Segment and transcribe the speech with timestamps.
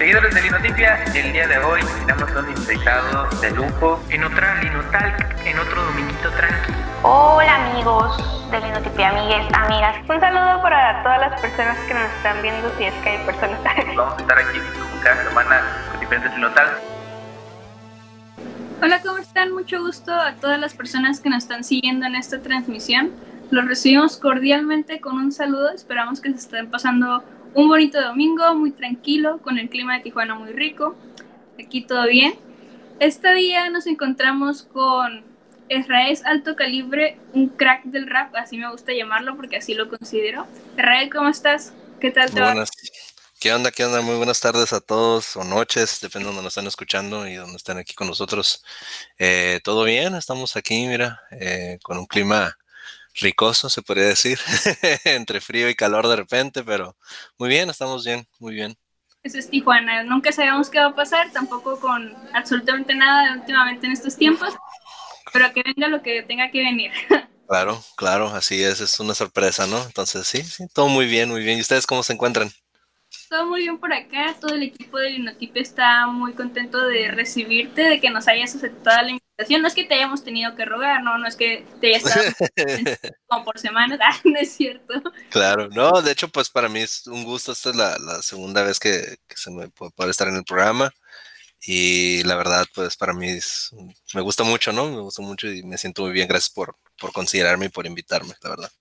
[0.00, 5.44] Seguidores de Linotipia, el día de hoy tenemos un invitado de lujo en otra Linotalk,
[5.44, 6.72] en otro dominguito tranqui.
[7.02, 9.96] Hola amigos de Linotipia, amigues, amigas.
[10.08, 13.60] Un saludo para todas las personas que nos están viendo, si es que hay personas.
[13.94, 14.58] Vamos a estar aquí
[15.04, 15.60] cada semana
[15.90, 16.80] con diferentes Linotalks.
[18.82, 19.52] Hola, ¿cómo están?
[19.52, 23.10] Mucho gusto a todas las personas que nos están siguiendo en esta transmisión.
[23.50, 25.68] Los recibimos cordialmente con un saludo.
[25.74, 27.22] Esperamos que se estén pasando
[27.54, 30.94] un bonito domingo, muy tranquilo, con el clima de Tijuana muy rico.
[31.62, 32.34] Aquí todo bien.
[33.00, 35.24] Este día nos encontramos con
[35.68, 40.46] Israel Alto Calibre, un crack del rap, así me gusta llamarlo porque así lo considero.
[40.76, 41.72] Israel, ¿cómo estás?
[42.00, 42.40] ¿Qué tal te.
[43.40, 43.70] ¿Qué onda?
[43.70, 44.02] ¿Qué onda?
[44.02, 47.56] Muy buenas tardes a todos o noches, depende de donde nos están escuchando y donde
[47.56, 48.62] están aquí con nosotros.
[49.18, 50.14] Eh, ¿Todo bien?
[50.14, 52.58] Estamos aquí, mira, eh, con un clima
[53.20, 54.38] ricoso, se podría decir,
[55.04, 56.96] entre frío y calor de repente, pero
[57.38, 58.76] muy bien, estamos bien, muy bien.
[59.22, 63.92] Eso es Tijuana, nunca sabemos qué va a pasar, tampoco con absolutamente nada últimamente en
[63.92, 64.54] estos tiempos,
[65.32, 66.92] pero que venga lo que tenga que venir.
[67.50, 69.82] Claro, claro, así es, es una sorpresa, ¿no?
[69.82, 71.58] Entonces, sí, sí, todo muy bien, muy bien.
[71.58, 72.48] ¿Y ustedes cómo se encuentran?
[73.30, 77.82] Todo muy bien por acá, todo el equipo de Linotipe está muy contento de recibirte,
[77.82, 79.62] de que nos hayas aceptado la invitación.
[79.62, 82.24] No es que te hayamos tenido que rogar, no, no es que te hayas estado
[83.28, 84.94] como por semanas, ah, no es cierto.
[85.28, 88.64] Claro, no, de hecho, pues para mí es un gusto, esta es la, la segunda
[88.64, 90.92] vez que, que, se me puede poder estar en el programa
[91.62, 93.70] y la verdad, pues para mí es,
[94.12, 94.90] me gusta mucho, ¿no?
[94.90, 98.34] Me gusta mucho y me siento muy bien, gracias por, por considerarme y por invitarme,
[98.42, 98.72] la verdad.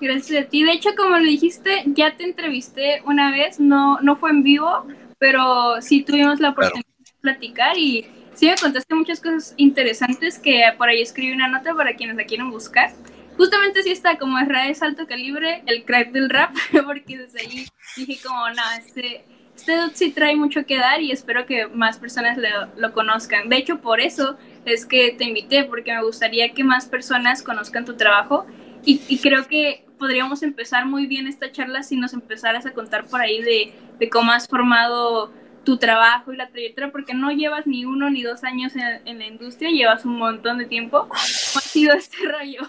[0.00, 0.62] Gracias a ti.
[0.62, 4.86] De hecho, como lo dijiste, ya te entrevisté una vez, no, no fue en vivo,
[5.18, 7.04] pero sí tuvimos la oportunidad claro.
[7.04, 11.74] de platicar y sí me contaste muchas cosas interesantes que por ahí escribí una nota
[11.74, 12.90] para quienes la quieren buscar.
[13.36, 16.54] Justamente sí está como Israel alto calibre, el crack del rap,
[16.86, 19.24] porque desde ahí dije como, no, este,
[19.56, 23.48] este dude sí trae mucho que dar y espero que más personas lo, lo conozcan.
[23.48, 27.84] De hecho, por eso es que te invité, porque me gustaría que más personas conozcan
[27.84, 28.46] tu trabajo
[28.84, 33.06] y, y, creo que podríamos empezar muy bien esta charla si nos empezaras a contar
[33.06, 35.32] por ahí de, de, cómo has formado
[35.64, 39.26] tu trabajo y la trayectoria, porque no llevas ni uno ni dos años en, la
[39.26, 41.02] industria, llevas un montón de tiempo.
[41.02, 42.62] ¿Cómo ha sido este rollo?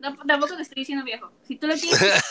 [0.00, 1.30] No, tampoco te estoy diciendo viejo.
[1.46, 2.00] Si tú lo tienes...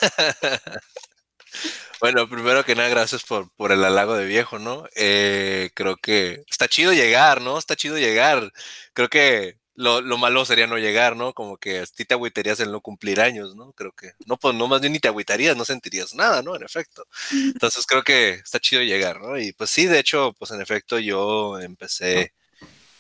[2.00, 4.84] Bueno, primero que nada, gracias por, por el halago de viejo, ¿no?
[4.96, 7.58] Eh, creo que está chido llegar, ¿no?
[7.58, 8.52] Está chido llegar.
[8.94, 11.34] Creo que lo, lo, malo sería no llegar, ¿no?
[11.34, 13.74] Como que a ti te agüitarías en no cumplir años, ¿no?
[13.74, 16.56] Creo que, no, pues no más bien ni te agüitarías, no sentirías nada, ¿no?
[16.56, 17.06] En efecto.
[17.32, 19.38] Entonces creo que está chido llegar, ¿no?
[19.38, 22.34] Y pues sí, de hecho, pues en efecto yo empecé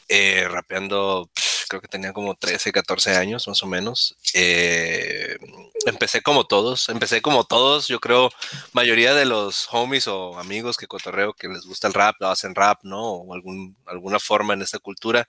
[0.07, 1.31] eh, rapeando,
[1.67, 4.15] creo que tenía como 13, 14 años más o menos.
[4.35, 5.37] Eh,
[5.87, 8.29] empecé como todos, empecé como todos, yo creo,
[8.73, 12.53] mayoría de los homies o amigos que cotorreo que les gusta el rap, lo hacen
[12.53, 13.01] rap, ¿no?
[13.01, 15.27] O algún, alguna forma en esta cultura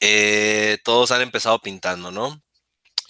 [0.00, 2.42] eh, todos han empezado pintando, ¿no?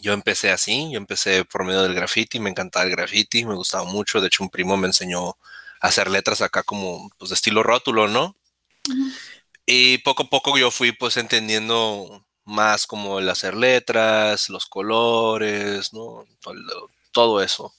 [0.01, 3.85] Yo empecé así, yo empecé por medio del graffiti, me encantaba el graffiti, me gustaba
[3.85, 5.31] mucho, de hecho un primo me enseñó
[5.81, 8.37] a hacer letras acá como pues de estilo rótulo, ¿no?
[8.89, 9.13] Uh -huh.
[9.67, 15.93] Y poco a poco yo fui pues entendiendo más como el hacer letras, los colores,
[15.93, 16.25] ¿no?
[16.41, 16.55] Todo,
[17.13, 17.75] todo eso.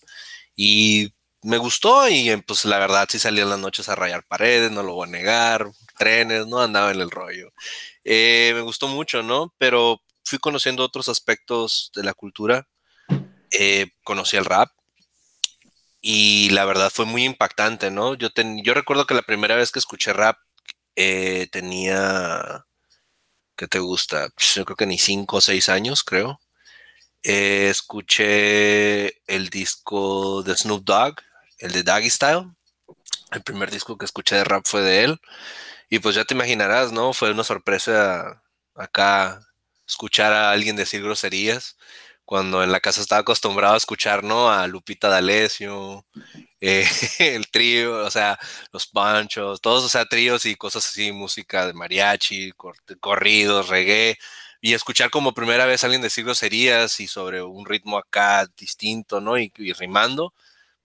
[0.55, 4.71] Y me gustó y pues la verdad sí salía en las noches a rayar paredes,
[4.71, 5.67] no lo voy a negar,
[5.97, 7.51] trenes, no andaba en el rollo.
[8.03, 9.53] Eh, me gustó mucho, ¿no?
[9.57, 12.67] Pero fui conociendo otros aspectos de la cultura.
[13.51, 14.71] Eh, conocí el rap
[15.99, 18.15] y la verdad fue muy impactante, ¿no?
[18.15, 18.29] Yo,
[18.63, 20.37] yo recuerdo que la primera vez que escuché rap
[20.95, 22.65] eh, tenía,
[23.55, 24.29] ¿qué te gusta?
[24.35, 26.39] Pues yo creo que ni cinco o seis años, creo.
[27.23, 31.15] Escuché el disco de Snoop Dogg,
[31.59, 32.47] el de Doggy Style.
[33.31, 35.21] El primer disco que escuché de rap fue de él.
[35.91, 37.11] Y pues ya te imaginarás, ¿no?
[37.11, 38.41] Fue una sorpresa
[38.75, 39.41] acá
[39.85, 41.77] escuchar a alguien decir groserías
[42.23, 44.49] cuando en la casa estaba acostumbrado a escuchar, ¿no?
[44.49, 46.05] A Lupita D'Alessio,
[46.61, 46.87] eh,
[47.19, 48.39] el trío, o sea,
[48.71, 54.17] los panchos, todos, o sea, tríos y cosas así, música de mariachi, cor corridos, reggae,
[54.61, 59.19] y escuchar como primera vez a alguien decir groserías y sobre un ritmo acá distinto,
[59.19, 59.37] ¿no?
[59.37, 60.33] Y rimando,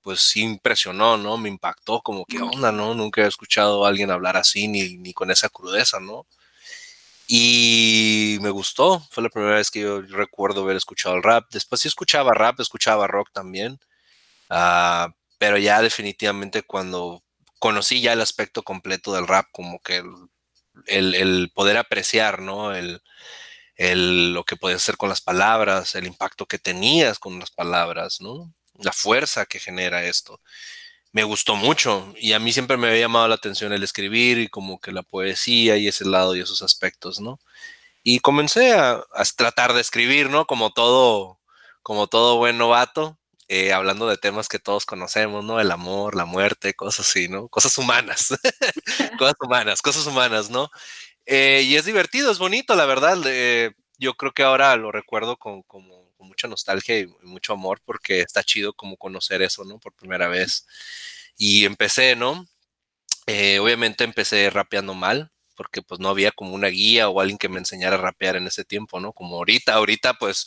[0.06, 1.36] pues sí impresionó, ¿no?
[1.36, 2.94] Me impactó, como que onda, ¿no?
[2.94, 6.28] Nunca he escuchado a alguien hablar así, ni, ni con esa crudeza, ¿no?
[7.26, 11.46] Y me gustó, fue la primera vez que yo recuerdo haber escuchado el rap.
[11.50, 13.80] Después sí escuchaba rap, escuchaba rock también,
[14.50, 17.24] uh, pero ya definitivamente cuando
[17.58, 20.14] conocí ya el aspecto completo del rap, como que el,
[20.86, 22.76] el, el poder apreciar, ¿no?
[22.76, 23.02] El,
[23.74, 28.20] el, lo que podías hacer con las palabras, el impacto que tenías con las palabras,
[28.20, 28.52] ¿no?
[28.82, 30.40] La fuerza que genera esto.
[31.12, 34.48] me gustó mucho y a mí siempre me había llamado la atención el escribir y
[34.48, 37.40] como que la poesía y ese lado y esos aspectos, ¿no?
[38.02, 39.04] Y comencé a,
[39.36, 40.46] tratar de escribir, ¿no?
[40.46, 41.40] Como todo,
[41.82, 43.18] como todo buen novato,
[43.48, 45.60] eh, hablando de temas que todos conocemos, ¿no?
[45.60, 47.48] El amor, la muerte, cosas así, ¿no?
[47.48, 48.28] Cosas humanas,
[49.18, 50.70] cosas humanas, cosas humanas, ¿no?
[51.26, 53.18] Eh, y es divertido, es bonito, la verdad.
[53.26, 55.64] Eh, yo creo que ahora lo recuerdo con,
[56.16, 59.78] con, mucha nostalgia y mucho amor porque está chido como conocer eso, ¿no?
[59.78, 60.66] Por primera vez.
[61.36, 62.46] Y empecé, ¿no?
[63.26, 67.48] Eh, obviamente empecé rapeando mal porque pues no había como una guía o alguien que
[67.48, 69.12] me enseñara a rapear en ese tiempo, ¿no?
[69.12, 70.46] Como ahorita, ahorita pues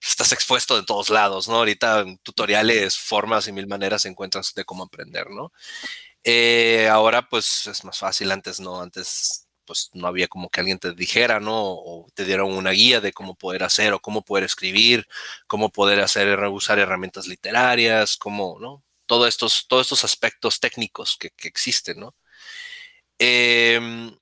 [0.00, 1.56] estás expuesto de todos lados, ¿no?
[1.56, 5.52] Ahorita en tutoriales, formas y mil maneras encuentras de cómo aprender, ¿no?
[6.24, 10.80] Eh, ahora pues es más fácil, antes no, antes pues no había como que alguien
[10.80, 11.54] te dijera, ¿no?
[11.54, 15.06] O te dieron una guía de cómo poder hacer o cómo poder escribir,
[15.46, 18.82] cómo poder hacer, usar herramientas literarias, cómo, ¿no?
[19.06, 22.16] Todos estos, todos estos aspectos técnicos que, existen, ¿no?
[23.16, 24.12] Em,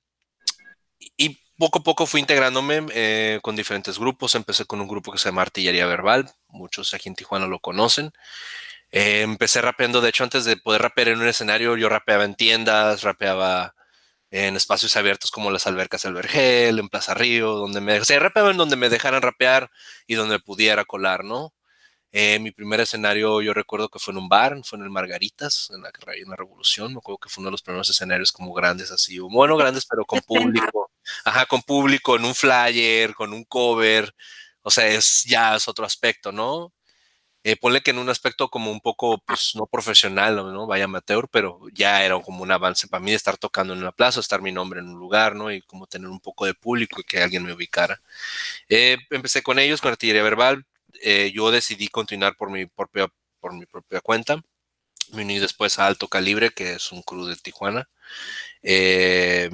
[1.17, 4.35] y poco a poco fui integrándome eh, con diferentes grupos.
[4.35, 6.31] Empecé con un grupo que se llama Artillería Verbal.
[6.49, 8.11] Muchos aquí en Tijuana lo conocen.
[8.91, 12.35] Eh, empecé rapeando, de hecho, antes de poder rapear en un escenario, yo rapeaba en
[12.35, 13.73] tiendas, rapeaba
[14.31, 18.19] en espacios abiertos como las albercas del Vergel, en Plaza Río, donde me, o sea,
[18.19, 19.71] rapeaba en donde me dejaran rapear
[20.07, 21.53] y donde pudiera colar, ¿no?
[22.11, 25.69] Eh, mi primer escenario yo recuerdo que fue en un bar, fue en el Margaritas,
[25.71, 28.51] en la, en la Revolución, me acuerdo que fue uno de los primeros escenarios como
[28.51, 30.91] grandes así, bueno, grandes pero con público,
[31.23, 34.13] ajá, con público, en un flyer, con un cover,
[34.63, 36.73] o sea, es ya es otro aspecto, ¿no?
[37.43, 40.67] Eh, ponle que en un aspecto como un poco, pues no profesional, ¿no?
[40.67, 43.91] Vaya amateur, pero ya era como un avance para mí de estar tocando en una
[43.93, 45.51] plaza, estar mi nombre en un lugar, ¿no?
[45.51, 48.01] Y como tener un poco de público y que alguien me ubicara.
[48.69, 50.65] Eh, empecé con ellos, con artillería verbal.
[51.01, 53.07] Eh, yo decidí continuar por mi propia,
[53.39, 54.41] por mi propia cuenta.
[55.13, 57.89] Me uní después a Alto Calibre, que es un crew de Tijuana.
[58.63, 59.49] Eh,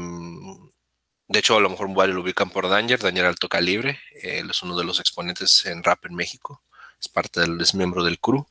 [1.27, 3.99] de hecho, a lo mejor varios lo ubican por Danger, Danger Alto Calibre.
[4.21, 6.61] él es uno de los exponentes en rap en México
[7.00, 8.45] es parte del, es miembro del crew.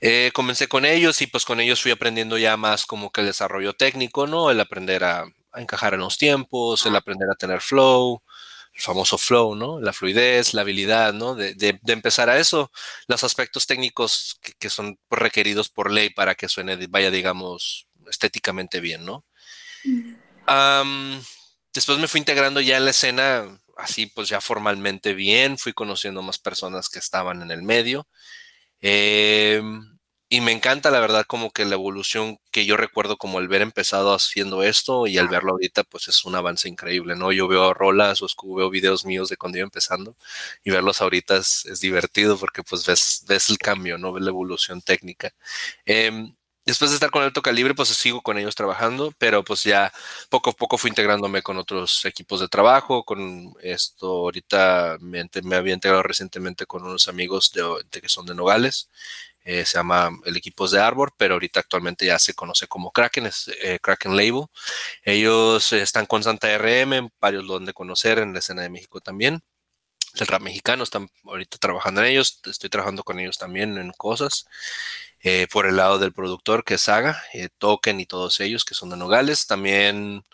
[0.00, 3.28] Eh, comencé con ellos y pues con ellos fui aprendiendo ya más como que el
[3.28, 4.50] desarrollo técnico, ¿no?
[4.50, 8.22] El aprender a, encajar en los tiempos, el aprender a tener flow,
[8.72, 9.80] el famoso flow, ¿no?
[9.80, 11.34] La fluidez, la habilidad, ¿no?
[11.34, 12.70] De, de, empezar a eso,
[13.08, 19.04] los aspectos técnicos que, son requeridos por ley para que suene, vaya, digamos, estéticamente bien,
[19.04, 19.24] ¿no?
[21.72, 26.22] después me fui integrando ya en la escena así pues ya formalmente bien, fui conociendo
[26.22, 28.06] más personas que estaban en el medio.
[28.80, 29.98] Em,
[30.28, 33.62] y me encanta la verdad como que la evolución que yo recuerdo como el ver
[33.62, 37.32] empezado haciendo esto y al verlo ahorita pues es un avance increíble, ¿no?
[37.32, 40.16] Yo veo rolas o veo videos míos de cuando iba empezando
[40.64, 44.12] y verlos ahorita es, divertido porque pues ves, ves el cambio, ¿no?
[44.12, 45.32] Ves la evolución técnica.
[45.84, 46.34] Em,
[46.66, 49.92] después de estar con Alto Calibre, pues sigo con ellos trabajando, pero pues ya
[50.28, 55.74] poco a poco fui integrándome con otros equipos de trabajo, con esto ahorita me, había
[55.74, 58.88] integrado recientemente con unos amigos de, que son de Nogales,
[59.42, 63.26] eh, se llama el equipo de Arbor, pero ahorita actualmente ya se conoce como Kraken,
[63.26, 64.46] es eh, Kraken Label.
[65.02, 69.00] Ellos están con Santa RM, varios lo han de conocer en la escena de México
[69.00, 69.42] también.
[70.14, 74.46] El rap mexicano están ahorita trabajando en ellos, estoy trabajando con ellos también en cosas.
[75.22, 78.74] Eh, por el lado del productor, que es Saga, eh, Token y todos ellos, que
[78.74, 79.46] son de Nogales.
[79.46, 80.24] También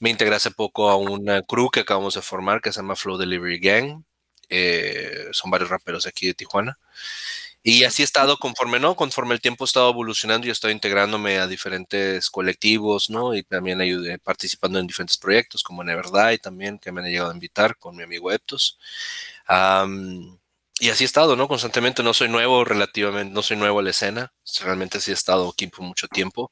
[0.00, 3.16] me integré hace poco a una crew que acabamos de formar, que se llama Flow
[3.18, 4.02] Delivery Gang.
[4.50, 6.78] Eh, son varios raperos aquí de Tijuana.
[7.62, 8.94] Y así he estado conforme, ¿no?
[8.94, 13.34] Conforme el tiempo ha estado evolucionando y estoy integrándome a diferentes colectivos, ¿no?
[13.34, 17.30] Y también ayudé participando en diferentes proyectos como Never Die también, que me han llegado
[17.30, 18.78] a invitar con mi amigo Eptos
[20.80, 21.46] y así he estado, ¿no?
[21.48, 24.32] Constantemente no soy nuevo, relativamente, no soy nuevo a la escena.
[24.60, 26.50] Realmente sí he estado aquí por mucho tiempo.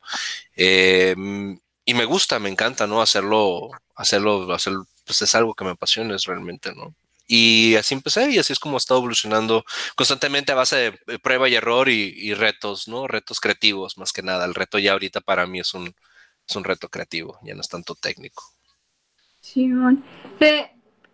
[0.55, 3.03] Em, y me gusta, me encanta, ¿no?
[3.03, 6.95] Hacerlo, hacerlo, hacerlo, pues es algo que me apasiona realmente, ¿no?
[7.27, 9.65] Y así empecé y así es como he estado evolucionando
[9.97, 13.09] constantemente a base de prueba y error y, retos, ¿no?
[13.09, 14.45] Retos creativos, más que nada.
[14.45, 15.95] El reto ya ahorita para mí es un,
[16.49, 18.45] es un reto creativo, ya no es tanto técnico.
[19.41, 19.71] Sí,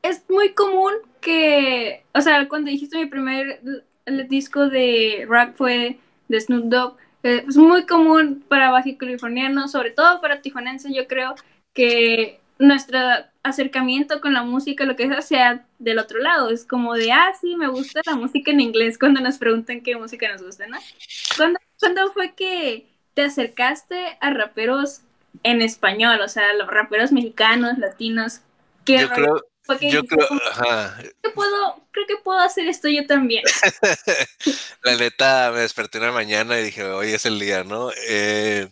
[0.03, 3.61] es muy común que, o sea, cuando dijiste mi primer
[4.29, 5.99] disco de rap fue
[6.29, 11.07] de Snoop Dogg, eh, es muy común para bajo californianos, sobre todo para tijuanenses, yo
[11.07, 11.35] creo
[11.75, 12.99] que nuestro
[13.43, 16.51] acercamiento con la música, lo que sea, sea del otro lado.
[16.51, 19.97] Es como de, ah, sí, me gusta la música en inglés cuando nos preguntan qué
[19.97, 20.79] música nos gusta, ¿no?
[21.37, 25.03] ¿Cuándo, ¿cuándo fue que te acercaste a raperos
[25.43, 26.21] en español?
[26.21, 28.41] O sea, los raperos mexicanos, latinos.
[28.87, 29.45] yo creo,
[29.81, 31.03] yo creo, ajá.
[31.23, 33.45] que puedo, creo que puedo hacer esto yo también.
[34.83, 37.91] la neta, me desperté una mañana y dije, hoy es el día, ¿no?
[38.09, 38.69] Eh,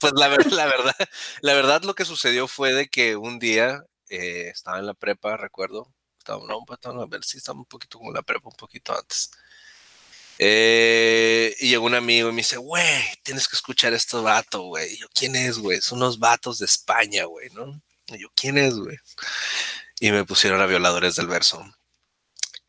[0.00, 0.96] pues la, la, verdad,
[1.40, 5.36] la verdad lo que sucedió fue de que un día eh, estaba en la prepa,
[5.36, 6.64] recuerdo, estaba, no,
[7.02, 9.30] a ver si estaba un poquito como la prepa, un poquito antes.
[10.38, 14.62] Eh, y llegó un amigo y me dice, güey, tienes que escuchar a estos vatos,
[14.62, 14.96] güey.
[14.98, 15.80] yo, ¿quién es, güey?
[15.80, 17.80] Son unos vatos de España, güey, ¿no?
[18.08, 18.98] Y yo, ¿quién es, güey?
[20.04, 21.64] Y me pusieron a violadores del verso.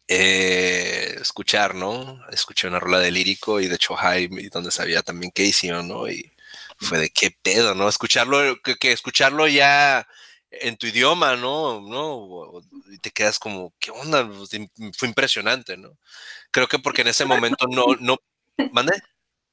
[0.08, 2.22] Eh, escuchar, ¿no?
[2.32, 6.08] Escuché una rola de lírico y de hecho Jaime, donde sabía también qué hicieron, ¿no?
[6.10, 6.32] Y
[6.77, 7.89] fue de qué pedo, ¿no?
[7.89, 10.08] Escucharlo, que, escucharlo ya
[10.50, 11.82] en tu idioma, ¿no?
[11.82, 12.62] ¿no?
[12.89, 14.25] Y te quedas como, ¿qué onda?
[14.98, 15.89] Fue impresionante, ¿no?
[16.51, 18.18] Creo que porque en ese momento no, no,
[18.72, 18.94] ¿mande?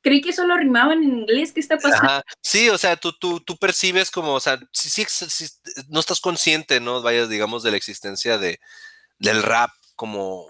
[0.03, 2.23] Creí que solo rimaban en inglés, ¿qué está pasando?
[2.41, 5.47] Sí, o sea, tú, tú, tú percibes como, o sea, sí, sí,
[5.89, 7.03] no estás consciente, ¿no?
[7.03, 8.59] Vayas, digamos, de la existencia de,
[9.19, 10.47] del rap como,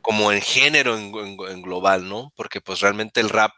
[0.00, 1.12] como en género, en,
[1.48, 2.32] en global, ¿no?
[2.34, 3.52] Porque pues realmente el rap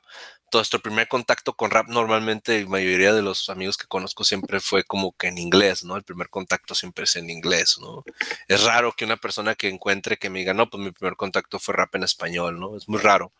[0.58, 4.84] nuestro primer contacto con rap normalmente, la mayoría de los amigos que conozco siempre fue
[4.84, 5.96] como que en inglés, ¿no?
[5.96, 8.04] El primer contacto siempre es en inglés, ¿no?
[8.49, 11.58] Es raro que una persona que encuentre que me diga, no, pues mi primer contacto
[11.58, 12.76] fue rap en español, ¿no?
[12.76, 13.32] Es muy raro.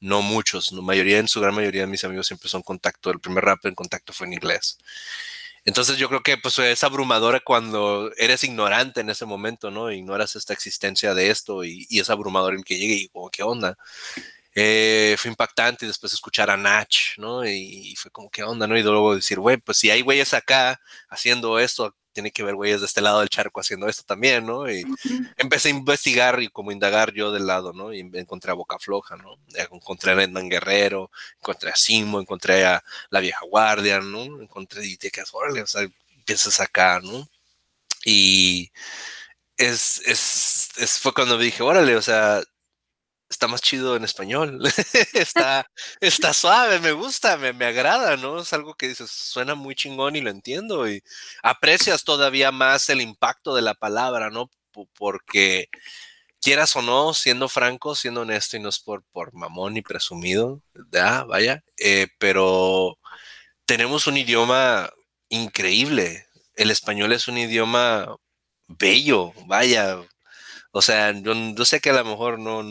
[0.00, 3.20] No muchos, la mayoría, en su gran mayoría de mis amigos siempre son contacto, el
[3.20, 4.78] primer rap en contacto fue en inglés.
[5.64, 9.92] Entonces yo creo que pues es abrumadora cuando eres ignorante en ese momento, ¿no?
[9.92, 13.42] Ignoras esta existencia de esto y, y es abrumador el que llegue y como, ¿qué
[13.44, 13.78] onda?
[14.54, 17.46] Eh, fue impactante después escuchar a Nach, ¿no?
[17.46, 18.76] Y, fue como, ¿qué onda, no?
[18.76, 22.80] Y luego decir, güey, pues si hay güeyes acá haciendo esto, tiene que haber güeyes
[22.80, 24.70] de este lado del charco haciendo esto también, ¿no?
[24.70, 24.84] Y
[25.38, 27.92] empecé a investigar y como indagar yo del lado, ¿no?
[27.94, 29.38] Y encontré a Boca Floja, ¿no?
[29.54, 34.22] Encontré a Edman Guerrero, encontré a Simo, encontré a La Vieja Guardia, ¿no?
[34.42, 37.28] Encontré y te quedas, órale, o sea, empiezas acá, ¿no?
[38.04, 38.70] Y
[39.56, 42.42] es, es, es, fue cuando dije, órale, o sea,
[43.32, 44.60] está más chido en español.
[45.14, 45.66] está,
[46.00, 48.40] está suave, me gusta, me, me, agrada, ¿no?
[48.40, 50.88] Es algo que dices, suena muy chingón y lo entiendo.
[50.88, 51.02] Y
[51.42, 54.50] aprecias todavía más el impacto de la palabra, ¿no?
[54.94, 55.68] porque
[56.40, 60.62] quieras o no, siendo franco, siendo honesto y no es por, por mamón ni presumido,
[60.90, 62.98] ya, vaya, eh, pero
[63.66, 64.90] tenemos un idioma
[65.28, 66.26] increíble.
[66.56, 68.16] El español es un idioma
[68.68, 69.98] bello, vaya,
[70.72, 72.62] o sea, yo, sé que a lo mejor no,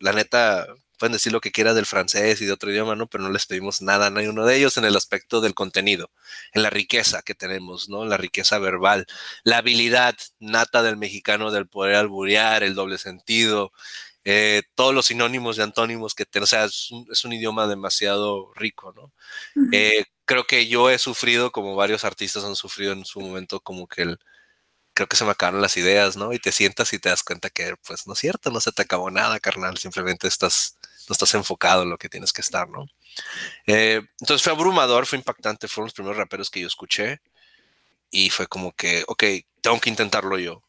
[0.00, 0.66] la neta,
[0.98, 3.06] pueden decir lo que quieras del francés y de otro idioma, ¿no?
[3.06, 6.10] Pero no les pedimos nada a uno de ellos en el aspecto del contenido,
[6.52, 8.04] en la riqueza que tenemos, ¿no?
[8.04, 9.06] La riqueza verbal,
[9.44, 13.72] la habilidad nata del mexicano del poder alburear, el doble sentido,
[14.24, 18.92] eh, todos los sinónimos y antónimos que tenemos, o sea, es un, idioma demasiado rico,
[18.96, 19.12] ¿no?
[19.72, 23.86] Eh, creo que yo he sufrido, como varios artistas han sufrido en su momento, como
[23.86, 24.18] que el
[24.94, 26.32] creo que se me acabaron las ideas, ¿no?
[26.32, 28.82] Y te sientas y te das cuenta que, pues, no es cierto, no se te
[28.82, 32.86] acabó nada, carnal, simplemente estás, no estás enfocado en lo que tienes que estar, ¿no?
[33.66, 37.20] Eh, entonces fue abrumador, fue impactante, fueron los primeros raperos que yo escuché
[38.10, 39.24] y fue como que, ok,
[39.60, 40.62] tengo que intentarlo yo,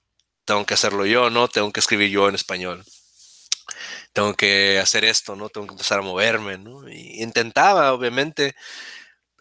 [0.46, 1.48] tengo que hacerlo yo, ¿no?
[1.48, 2.86] Tengo que escribir yo en español.
[4.14, 5.50] Tengo que hacer esto, ¿no?
[5.50, 6.90] Tengo que empezar a moverme, ¿no?
[6.90, 8.56] Y intentaba, obviamente.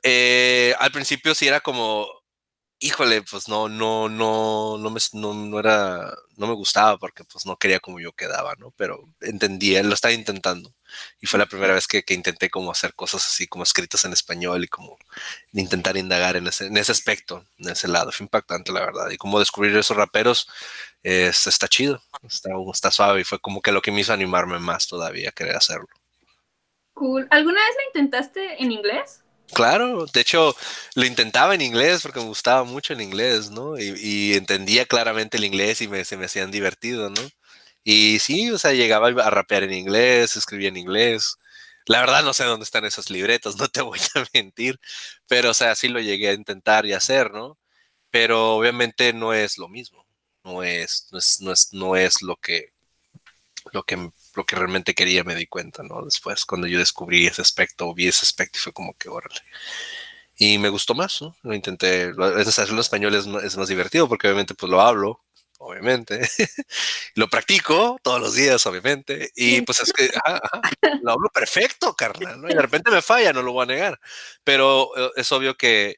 [0.02, 2.08] Eh, al principio sí era como,
[2.84, 7.56] híjole, pues no, no, no, no me, no, era, no me gustaba porque pues no
[7.56, 8.72] quería como yo quedaba, ¿no?
[8.76, 10.70] Pero entendí, él lo estaba intentando.
[11.18, 14.12] Y fue la primera vez que, que, intenté como hacer cosas así como escritas en
[14.12, 14.98] español y como
[15.54, 18.12] intentar indagar en ese, en ese aspecto, en ese lado.
[18.12, 19.10] Fue impactante, la verdad.
[19.10, 20.46] Y como descubrir esos raperos
[21.02, 24.86] está chido, está, está suave y fue como que lo que me hizo animarme más
[24.86, 25.88] todavía a querer hacerlo.
[26.92, 27.26] Cool.
[27.30, 29.23] ¿Alguna vez lo intentaste en inglés?
[29.52, 30.56] Claro, de hecho
[30.94, 33.78] lo intentaba en inglés porque me gustaba mucho el inglés, ¿no?
[33.78, 37.20] Y, entendía claramente el inglés y me, se me hacían divertido, ¿no?
[37.84, 41.36] Y sí, o sea, llegaba a rapear en inglés, escribía en inglés.
[41.86, 44.80] La verdad no sé dónde están esos libretos, no te voy a mentir,
[45.28, 47.58] pero o sea, sí lo llegué a intentar y hacer, ¿no?
[48.10, 50.06] Pero obviamente no es lo mismo,
[50.44, 52.72] no es, no es, no es, no es lo que,
[53.72, 56.04] lo que lo que realmente quería me di cuenta, ¿no?
[56.04, 59.40] Después, cuando yo descubrí ese aspecto, vi ese aspecto y fue como que, órale.
[60.36, 61.36] Y me gustó más, ¿no?
[61.42, 65.20] Lo intenté, hacerlo en español es, es, más divertido porque obviamente pues lo hablo,
[65.58, 66.20] obviamente.
[67.14, 69.30] lo practico todos los días, obviamente.
[69.36, 70.10] Y pues es que,
[71.02, 72.48] lo hablo perfecto, carnal, ¿no?
[72.48, 74.00] Y de repente me falla, no lo voy a negar.
[74.42, 75.96] Pero eh, es obvio que,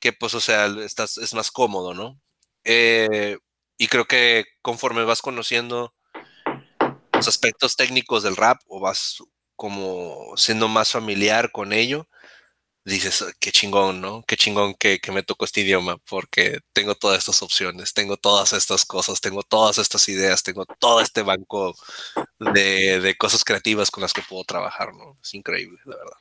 [0.00, 2.20] que pues, o sea, estás, es más cómodo, ¿no?
[2.64, 3.38] Eh,
[3.78, 5.94] y creo que conforme vas conociendo
[7.18, 9.22] los aspectos técnicos del rap o vas
[9.56, 12.08] como siendo más familiar con ello,
[12.84, 14.24] dices, qué chingón, ¿no?
[14.26, 18.52] Qué chingón que, que, me tocó este idioma, porque tengo todas estas opciones, tengo todas
[18.52, 21.76] estas cosas, tengo todas estas ideas, tengo todo este banco
[22.38, 25.18] de, de cosas creativas con las que puedo trabajar, ¿no?
[25.22, 26.16] Es increíble, la verdad.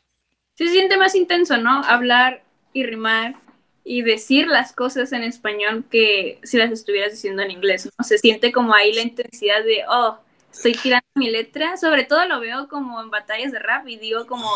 [0.56, 1.84] Se siente más intenso, ¿no?
[1.84, 3.36] Hablar y rimar
[3.84, 8.04] y decir las cosas en español que si las estuvieras diciendo en inglés, ¿no?
[8.04, 10.20] Se siente como ahí la intensidad de, oh,
[10.57, 14.25] estoy tirando mi letra, sobre todo lo veo como en batallas de rap y digo
[14.25, 14.51] como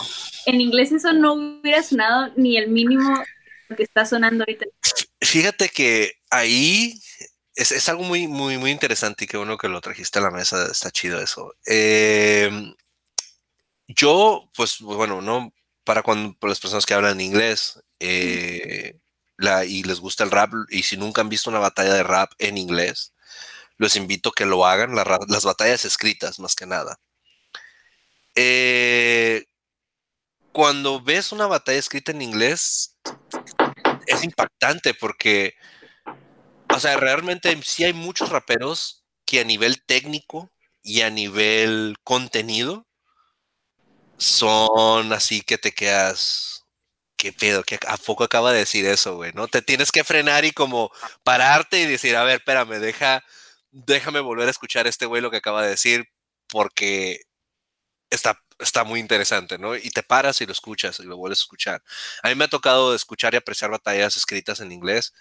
[0.46, 3.24] en inglés eso no hubiera sonado ni el mínimo
[3.77, 4.65] que está sonando ahorita.
[5.22, 7.00] Fíjate que ahí
[7.55, 10.31] es, es, algo muy, muy, muy interesante y que uno que lo trajiste a la
[10.31, 11.53] mesa está chido eso.
[11.65, 12.50] Eh,
[13.88, 15.53] yo, pues, bueno, no,
[15.84, 19.00] para cuando las personas que hablan inglés eh,
[19.38, 22.31] la, y les gusta el rap, y si nunca han visto una batalla de rap
[22.39, 23.13] en inglés,
[23.82, 27.00] los invito a que lo hagan, las batallas escritas más que nada.
[28.36, 29.44] Eh,
[30.52, 32.96] cuando ves una batalla escrita en inglés,
[34.06, 35.56] es impactante porque,
[36.72, 40.52] o sea, realmente sí hay muchos raperos que a nivel técnico
[40.84, 42.86] y a nivel contenido
[44.18, 46.68] son así que te quedas,
[47.18, 49.48] qué pedo, que a poco acaba de decir eso, güey, ¿no?
[49.48, 50.92] Te tienes que frenar y como
[51.24, 53.24] pararte y decir, a ver, espérame, deja,
[53.72, 56.08] déjame volver a escuchar este güey lo que acaba de decir
[56.48, 57.22] porque
[58.10, 59.75] está, está muy interesante, ¿no?
[59.75, 61.84] Y te paras y lo escuchas y lo vuelves a escuchar.
[62.24, 65.13] A mí me ha tocado escuchar y apreciar batallas escritas en inglés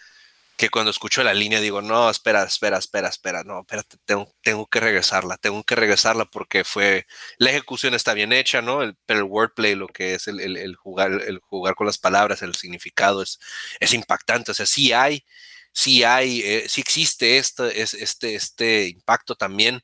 [0.61, 4.67] que cuando escucho la línea digo, no, espera, espera, espera, espera, no, espérate, tengo, tengo
[4.67, 7.07] que regresarla, tengo que regresarla porque fue,
[7.39, 8.83] la ejecución está bien hecha, ¿no?
[8.83, 12.43] El, pero el wordplay, lo que es el, el, jugar, el jugar con las palabras,
[12.43, 13.41] el significado es,
[13.81, 15.25] es impactante, o sea, sí hay
[15.73, 19.81] sí hay, eh, sí existe este, este, este impacto también,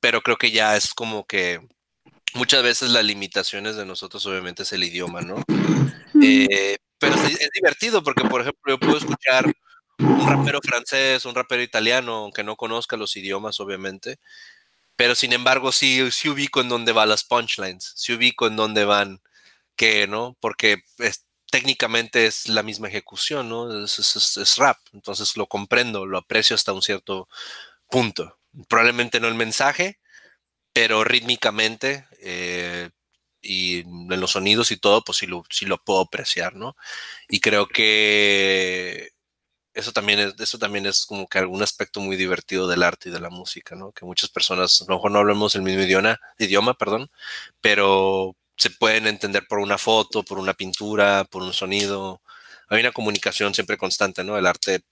[0.00, 1.60] pero creo que ya es como que
[2.34, 5.42] muchas veces las limitaciones de nosotros obviamente es el idioma, ¿no?
[6.22, 9.50] Eh, pero es, divertido porque, por ejemplo, yo puedo escuchar
[9.98, 14.18] un rapero francés, un rapero italiano, aunque no conozca los idiomas, obviamente,
[14.96, 18.84] pero sin embargo sí, sí ubico en dónde van las punchlines, sí ubico en dónde
[18.84, 19.20] van
[19.76, 20.36] qué, ¿no?
[20.40, 20.82] Porque
[21.50, 23.84] técnicamente es la misma ejecución, ¿no?
[23.84, 27.28] Es, rap, entonces lo comprendo, lo aprecio hasta un cierto
[27.90, 28.38] punto.
[28.68, 29.98] Probablemente no el mensaje,
[30.72, 32.90] pero rítmicamente eh,
[33.42, 36.76] y en los sonidos y todo, pues sí lo, sí lo puedo apreciar, ¿no?
[37.28, 39.10] Y creo que
[39.74, 43.12] eso también es, eso también es como que algún aspecto muy divertido del arte y
[43.12, 43.92] de la música, ¿no?
[43.92, 47.10] Que muchas personas, a lo mejor no hablemos el mismo idioma, idioma, perdón,
[47.60, 52.20] pero se pueden entender por una foto, por una pintura, por un sonido.
[52.68, 54.36] Hay una comunicación siempre constante, ¿no?
[54.36, 54.82] El arte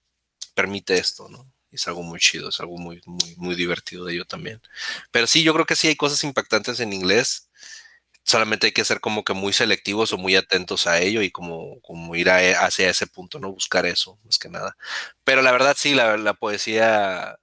[0.55, 1.53] permite esto, ¿no?
[1.71, 4.63] Es algo muy chido, es algo muy, muy, muy divertido de ello también.
[5.11, 7.51] Pero sí, yo creo que sí hay cosas impactantes en inglés.
[8.25, 11.81] Solamente hay que ser como que muy selectivos o muy atentos a ello y como,
[11.83, 13.53] como ir e, hacia ese punto, ¿no?
[13.53, 14.79] Buscar eso, más que nada.
[15.25, 17.39] Pero la verdad, sí, la, la poesía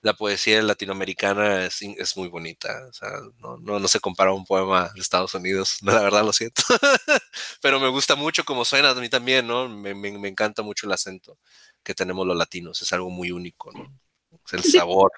[0.00, 2.86] la poesía latinoamericana es, es muy bonita.
[2.88, 5.78] O sea, no, no, no, se compara a un poema de Estados Unidos.
[5.82, 6.62] la verdad lo siento.
[7.62, 9.68] Pero me gusta mucho como suena a mí también, ¿no?
[9.68, 11.38] Me, me, me, encanta mucho el acento
[11.82, 12.80] que tenemos los latinos.
[12.82, 13.90] Es algo muy único, ¿no?
[14.46, 15.10] Es el sabor.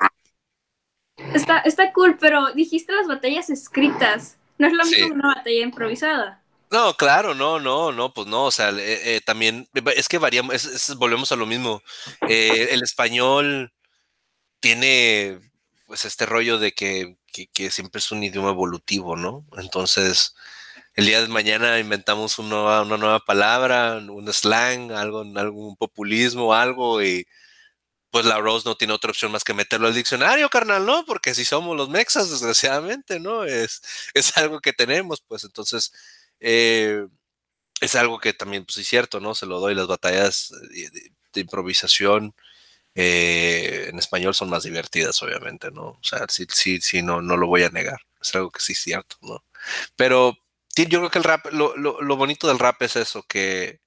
[1.34, 4.36] Está, está cool, pero dijiste las batallas escritas.
[4.58, 5.12] No es lo mismo sí.
[5.12, 6.42] una batalla improvisada.
[6.70, 10.54] No, claro, no, no, no, pues no, o sea, eh, eh, también, es que variamos,
[10.54, 11.82] es, es, volvemos a lo mismo.
[12.28, 13.72] Eh, el español,
[14.60, 15.40] tiene
[15.86, 17.16] pues este rollo de que,
[17.52, 19.44] que, siempre es un idioma evolutivo, ¿no?
[19.56, 20.36] Entonces,
[20.94, 26.54] el día de mañana inventamos una nueva, una nueva palabra, un slang, algo, algún populismo,
[26.54, 27.26] algo, y
[28.10, 31.04] pues la Rose no tiene otra opción más que meterlo al diccionario, carnal, ¿no?
[31.06, 33.44] Porque si somos los mexas, desgraciadamente, ¿no?
[33.44, 33.82] Es,
[34.14, 35.92] es algo que tenemos, pues entonces,
[36.40, 37.06] eh,
[37.80, 39.34] es algo que también, pues es cierto, ¿no?
[39.34, 40.52] Se lo doy, las batallas
[41.32, 42.34] de improvisación,
[43.02, 45.82] eh, en español son más divertidas, obviamente, ¿no?
[45.82, 48.00] O sea, sí, sí, sí, no, no lo voy a negar.
[48.20, 49.42] Es algo que sí es cierto, ¿no?
[49.96, 50.36] Pero
[50.76, 53.80] yo creo que el rap, lo, lo, lo bonito del rap es eso, que,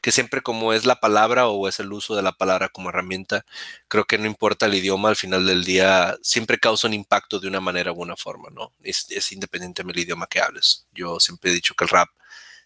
[0.00, 3.44] que, siempre como es la palabra o es el uso de la palabra como herramienta,
[3.88, 7.48] creo que no importa el idioma, al final del día siempre causa un impacto de
[7.48, 8.72] una manera u una forma, ¿no?
[8.82, 10.86] Es, es independiente del idioma que hables.
[10.92, 12.08] Yo siempre he dicho que el rap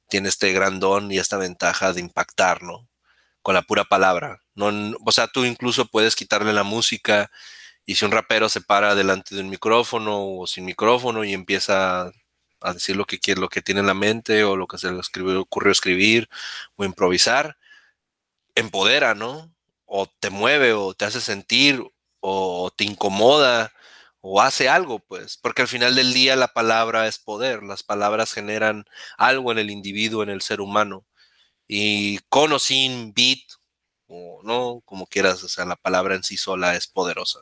[0.09, 2.89] tiene este gran don y esta ventaja de impactar, ¿no?
[3.47, 4.73] Con la pura palabra, no,
[5.05, 7.31] o sea, tú incluso puedes quitarle la música
[7.85, 12.11] y si un rapero se para delante de un micrófono o sin micrófono y empieza
[12.61, 14.91] a decir lo que quiere, lo que tiene en la mente o lo que se
[14.91, 16.29] le escribió, ocurrió escribir
[16.75, 17.57] o improvisar,
[18.57, 19.55] empodera, ¿no?
[19.85, 21.81] O te mueve o te hace sentir
[22.19, 23.73] o te incomoda
[24.21, 28.33] o hace algo, pues, porque al final del día la palabra es poder, las palabras
[28.33, 28.87] generan
[29.19, 31.07] algo en el individuo, en el ser humano.
[31.69, 33.41] Y con o sin beat,
[34.07, 37.41] o no, como quieras, o sea, la palabra en sí sola es poderosa.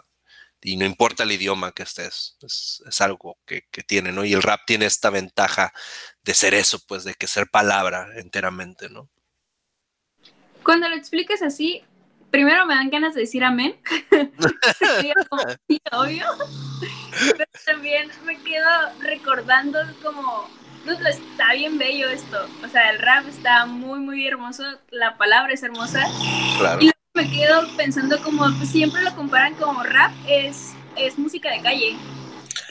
[0.63, 4.25] Y no importa el idioma que estés, es, algo que, que, tiene, ¿no?
[4.25, 5.75] Y el rap tiene esta ventaja
[6.23, 9.11] de ser eso, pues, de que ser palabra enteramente, ¿no?
[10.63, 11.85] Cuando lo expliques así,
[12.31, 13.77] primero me dan ganas de decir amén.
[15.31, 15.43] como,
[15.93, 16.27] obvio.
[17.37, 18.69] Pero también me quedo
[19.01, 20.49] recordando como,
[20.85, 22.49] no, está bien bello esto.
[22.65, 24.63] O sea, el rap está muy, muy hermoso.
[24.91, 26.07] La palabra es hermosa.
[26.59, 26.83] Claro.
[26.83, 31.63] Y me quedo pensando como, pues, siempre lo comparan como rap, es, es música de
[31.63, 31.97] calle.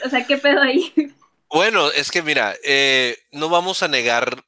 [0.06, 0.94] O sea, ¿qué pedo ahí?
[1.50, 4.44] Bueno, es que mira, eh, no vamos a negar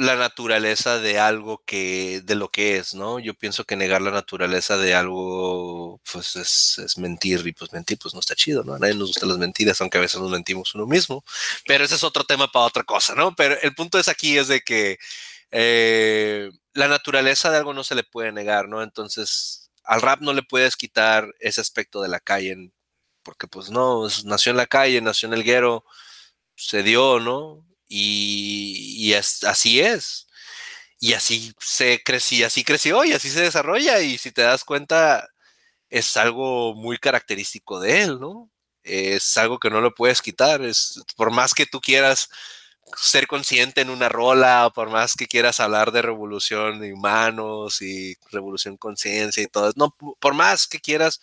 [0.00, 3.18] la naturaleza de algo que, de lo que es, ¿no?
[3.18, 8.14] Yo pienso que negar la naturaleza de algo, pues es, mentir, y pues mentir, pues
[8.14, 8.74] no está chido, ¿no?
[8.74, 11.22] A nadie nos gustan las mentiras, aunque a veces nos mentimos uno mismo,
[11.66, 13.34] pero ese es otro tema para otra cosa, ¿no?
[13.36, 14.98] Pero el punto es aquí, es de que
[15.50, 18.82] eh, la naturaleza de algo no se le puede negar, ¿no?
[18.82, 22.72] Entonces, al rap no le puedes quitar ese aspecto de la calle,
[23.22, 25.84] porque pues no, nació en la calle, nació en el guero,
[26.56, 27.66] se dio, ¿no?
[27.90, 30.28] Y, así es.
[31.00, 34.00] Y así se creció, así creció y así se desarrolla.
[34.00, 35.28] Y si te das cuenta,
[35.90, 38.50] es algo muy característico de él, ¿no?
[38.84, 40.62] Es algo que no lo puedes quitar.
[40.62, 42.30] Es, por más que tú quieras
[42.96, 48.16] ser consciente en una rola, por más que quieras hablar de revolución de humanos y
[48.32, 51.20] revolución conciencia y todo, no, por más que quieras,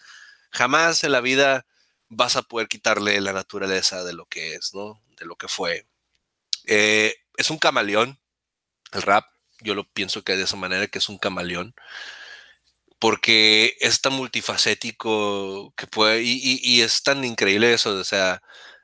[0.52, 1.66] jamás en la vida
[2.10, 5.02] vas a poder quitarle la naturaleza de lo que es, ¿no?
[5.18, 5.86] De lo que fue.
[6.68, 8.20] Eh, es un camaleón,
[8.94, 9.26] el rap.
[9.62, 11.76] Yo lo pienso que de esa manera, que es un camaleón.
[13.00, 17.92] Porque es tan multifacético que puede, y, es tan increíble eso.
[17.92, 18.42] O sea,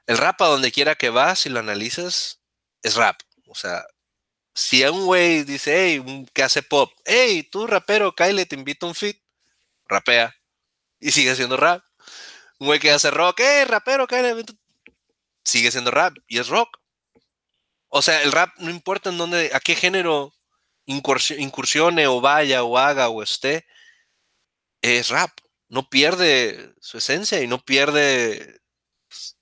[0.07, 2.41] el rap a donde quiera que vas, si lo analizas,
[2.83, 3.17] es rap.
[3.47, 3.83] O sea,
[4.55, 8.85] si a un güey dice, hey, que hace pop, hey, tú rapero, Kyle, te invito
[8.85, 9.19] a un fit,
[9.87, 10.35] rapea.
[10.99, 11.83] Y sigue siendo rap.
[12.59, 14.45] Un güey que hace rock, hey, rapero, Kyle,
[15.43, 16.15] sigue siendo rap.
[16.27, 16.82] Y es rock.
[17.95, 20.33] O sea, el rap no importa en dónde, a qué género
[20.87, 23.67] incursione o vaya o haga o esté,
[24.81, 25.29] es rap.
[25.69, 28.61] No pierde su esencia y no pierde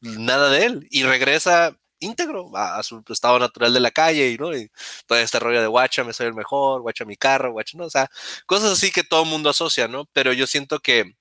[0.01, 0.87] nada de él.
[0.91, 4.53] Y regresa íntegro a, su estado natural de la calle y, ¿no?
[4.55, 4.69] y
[5.07, 7.85] todo este rollo de guacha, me soy el mejor, guacha mi carro, guacha, ¿no?
[7.85, 8.09] O sea,
[8.47, 10.05] cosas así que todo el mundo asocia, ¿no?
[10.13, 11.15] Pero yo siento que,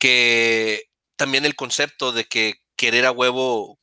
[0.00, 0.84] que
[1.16, 3.78] también el concepto de que querer a huevo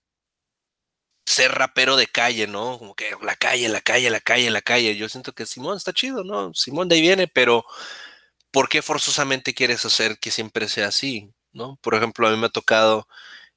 [1.29, 2.79] ser rapero de calle, ¿no?
[2.79, 4.95] Como que la calle, la calle, la calle, la calle.
[4.97, 6.53] Yo siento que Simón está chido, ¿no?
[6.55, 7.65] Simón de ahí viene, pero
[8.51, 11.31] ¿por qué forzosamente quieres hacer que siempre sea así?
[11.53, 11.77] ¿No?
[11.81, 13.07] Por ejemplo, a mí me ha tocado,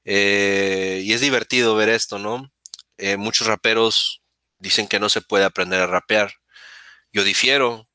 [0.05, 2.53] eh, y es divertido ver esto, ¿no?
[2.99, 4.23] Eh, muchos raperos
[4.59, 6.35] dicen que no se puede aprender a rapear.
[7.13, 7.89] Yo difiero.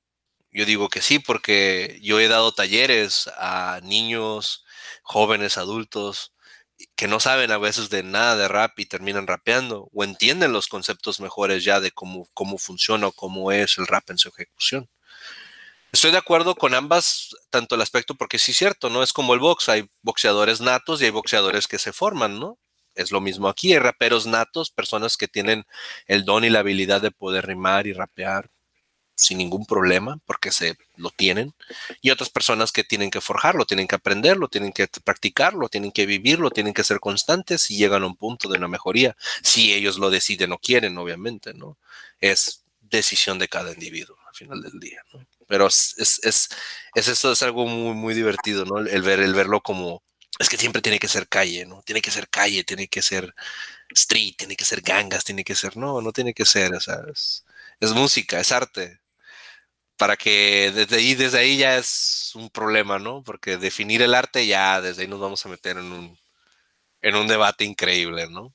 [0.52, 4.66] Yo digo que sí, porque yo he dado talleres a niños,
[5.04, 6.34] jóvenes, adultos,
[6.96, 10.68] que no saben a veces de nada de rap y terminan rapeando o entienden los
[10.68, 14.90] conceptos mejores ya de cómo, cómo funciona o cómo es el rap en su ejecución.
[15.92, 19.04] Estoy de acuerdo con ambas, tanto el aspecto, porque sí es cierto, ¿no?
[19.04, 22.60] Es como el box, hay boxeadores natos y hay boxeadores que se forman, ¿no?
[22.94, 25.66] Es lo mismo aquí, hay raperos natos, personas que tienen
[26.08, 28.50] el don y la habilidad de poder rimar y rapear
[29.17, 31.53] sin ningún problema, porque se lo tienen,
[32.01, 36.06] y otras personas que tienen que forjarlo, tienen que aprenderlo, tienen que practicarlo, tienen que
[36.06, 39.97] vivirlo, tienen que ser constantes y llegan a un punto de una mejoría, si ellos
[39.97, 41.77] lo deciden o quieren, obviamente, ¿no?
[42.21, 45.25] Es decisión de cada individuo al final del día, ¿no?
[45.47, 46.49] Pero es, es, es,
[46.93, 48.77] es esto es algo muy, muy divertido, ¿no?
[48.80, 50.03] El ver, el verlo como,
[50.38, 51.82] es que siempre tiene que ser calle, ¿no?
[51.82, 53.34] Tiene que ser calle, tiene que ser
[53.89, 56.80] street, tiene que ser gangas, tiene que ser, no, no tiene que ser, o
[57.80, 58.99] es música, es arte,
[59.98, 63.24] para que desde ahí, desde ahí ya es un problema, ¿no?
[63.24, 66.18] Porque definir el arte ya desde ahí nos vamos a meter en un,
[67.02, 68.54] en un debate increíble, ¿no?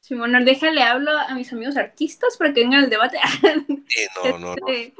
[0.00, 3.18] Simón, déjale hablo a mis amigos artistas para que vengan al debate.
[3.88, 4.68] Sí, no, no, no.
[4.68, 4.94] Este,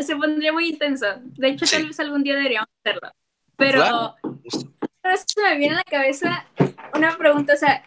[0.00, 1.06] se pondría muy intenso.
[1.22, 3.10] De hecho, tal vez algún día deberíamos hacerlo.
[3.56, 6.46] Pero se me viene a la cabeza
[6.94, 7.84] una pregunta, o sea,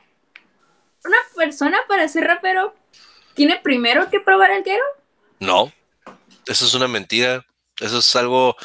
[1.03, 2.73] ¿una persona para ser rapero
[3.33, 4.83] tiene primero que probar el guero?
[5.39, 5.71] No.
[6.47, 7.45] Eso es una mentira.
[7.79, 8.55] Eso es algo.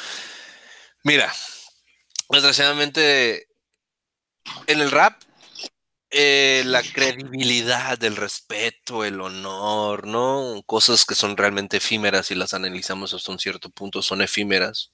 [1.03, 1.33] Mira,
[2.29, 3.47] desgraciadamente,
[4.67, 5.21] en el rap,
[6.11, 10.61] eh, la credibilidad, el respeto, el honor, ¿no?
[10.65, 14.91] Cosas que son realmente efímeras y las analizamos hasta un cierto punto, son efímeras.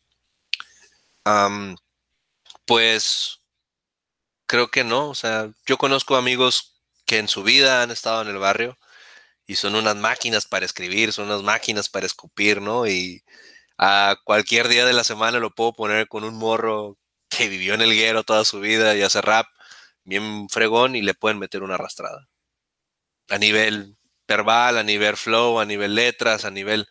[2.65, 3.41] pues
[4.47, 5.09] creo que no.
[5.09, 8.77] O sea, yo conozco amigos que en su vida han estado en el barrio
[9.47, 12.87] y son unas máquinas para escribir, son unas máquinas para escupir, ¿no?
[12.87, 13.23] Y
[13.77, 16.97] a cualquier día de la semana lo puedo poner con un morro
[17.29, 19.47] que vivió en el guero toda su vida y hace rap
[20.03, 22.27] bien fregón y le pueden meter una arrastrada.
[23.29, 26.87] A nivel verbal, a nivel flow, a nivel letras, a nivel...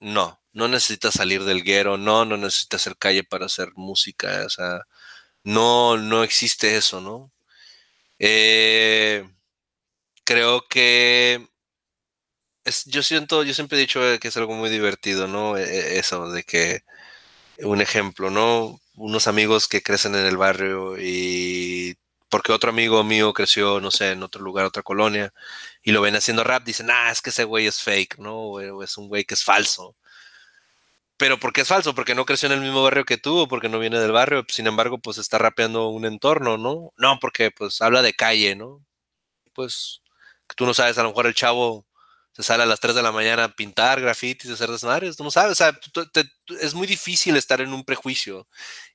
[0.00, 4.50] No, no necesitas salir del guero, no, no necesitas hacer calle para hacer música, o
[4.50, 4.82] sea,
[5.44, 7.32] no, no existe eso, ¿no?
[8.18, 9.24] Eh,
[10.24, 11.49] creo que
[12.64, 15.56] es, yo siento, yo siempre he dicho que es algo muy divertido, ¿no?
[15.56, 16.82] E, e, eso de que
[17.60, 18.80] un ejemplo, ¿no?
[18.96, 21.96] Unos amigos que crecen en el barrio y
[22.30, 25.32] porque otro amigo mío creció, no sé, en otro lugar, otra colonia,
[25.82, 28.36] y lo ven haciendo rap, dicen, ah, es que ese güey es fake, ¿no?
[28.38, 29.96] O es un güey que es falso.
[31.16, 31.94] Pero ¿por qué es falso?
[31.94, 34.44] Porque no creció en el mismo barrio que tú, o porque no viene del barrio,
[34.48, 36.92] sin embargo, pues está rapeando un entorno, ¿no?
[36.96, 38.82] No, porque pues habla de calle, ¿no?
[39.54, 40.02] Pues
[40.56, 41.86] tú no sabes, a lo mejor el chavo
[42.42, 45.52] sale a las 3 de la mañana a pintar grafitis, hacer desmadres, tú no sabes,
[45.52, 45.78] o sea,
[46.60, 48.48] es muy difícil estar en un prejuicio.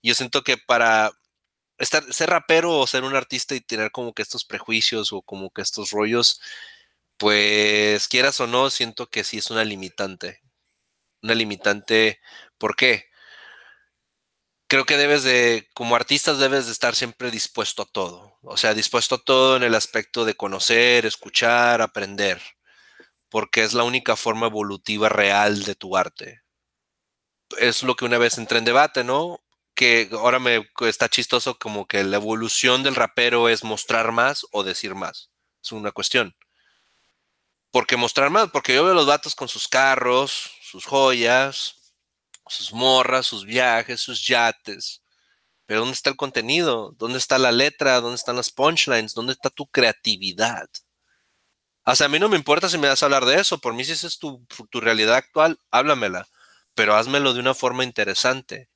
[0.04, 1.12] Yo siento que para
[1.80, 5.62] ser rapero o ser un artista y tener como que estos prejuicios o como que
[5.62, 6.42] estos rollos,
[7.18, 10.42] pues quieras o no, siento que sí es una limitante.
[11.22, 12.20] Una limitante,
[12.58, 13.08] ¿por qué?
[14.68, 18.38] Creo que debes de, como artistas, debes de estar siempre dispuesto a todo.
[18.42, 22.42] O sea, dispuesto a todo en el aspecto de conocer, escuchar, aprender.
[23.36, 26.44] Porque es la única forma evolutiva real de tu arte.
[27.60, 29.42] Es lo que una vez entré en debate, ¿no?
[29.74, 34.64] que ahora me está chistoso como que la evolución del rapero es mostrar más o
[34.64, 35.32] decir más.
[35.62, 36.34] Es una cuestión.
[37.72, 38.50] ¿Por qué mostrar más?
[38.52, 41.94] Porque yo veo los vatos con sus carros, sus joyas,
[42.48, 45.02] sus morras, sus viajes, sus yates.
[45.66, 46.94] Pero ¿dónde está el contenido?
[46.98, 48.00] ¿Dónde está la letra?
[48.00, 49.14] ¿Dónde están las punchlines?
[49.14, 50.70] ¿Dónde está tu creatividad?
[51.86, 53.60] O sea, a mí no me importa si me vas a hablar de eso.
[53.60, 56.28] Por mí, si esa es tu, tu realidad actual, háblamela.
[56.76, 58.70] Pero házmelo de una forma interesante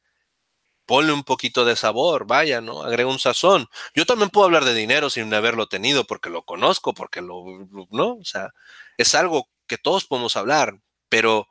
[0.86, 2.82] ponle un poquito de sabor, vaya, ¿no?
[2.84, 3.70] Agrega un sazón.
[3.94, 7.44] Yo también puedo hablar de dinero sin haberlo tenido porque lo conozco, porque lo,
[7.92, 8.16] ¿no?
[8.16, 8.50] O sea,
[8.98, 11.48] es algo que todos podemos hablar, pero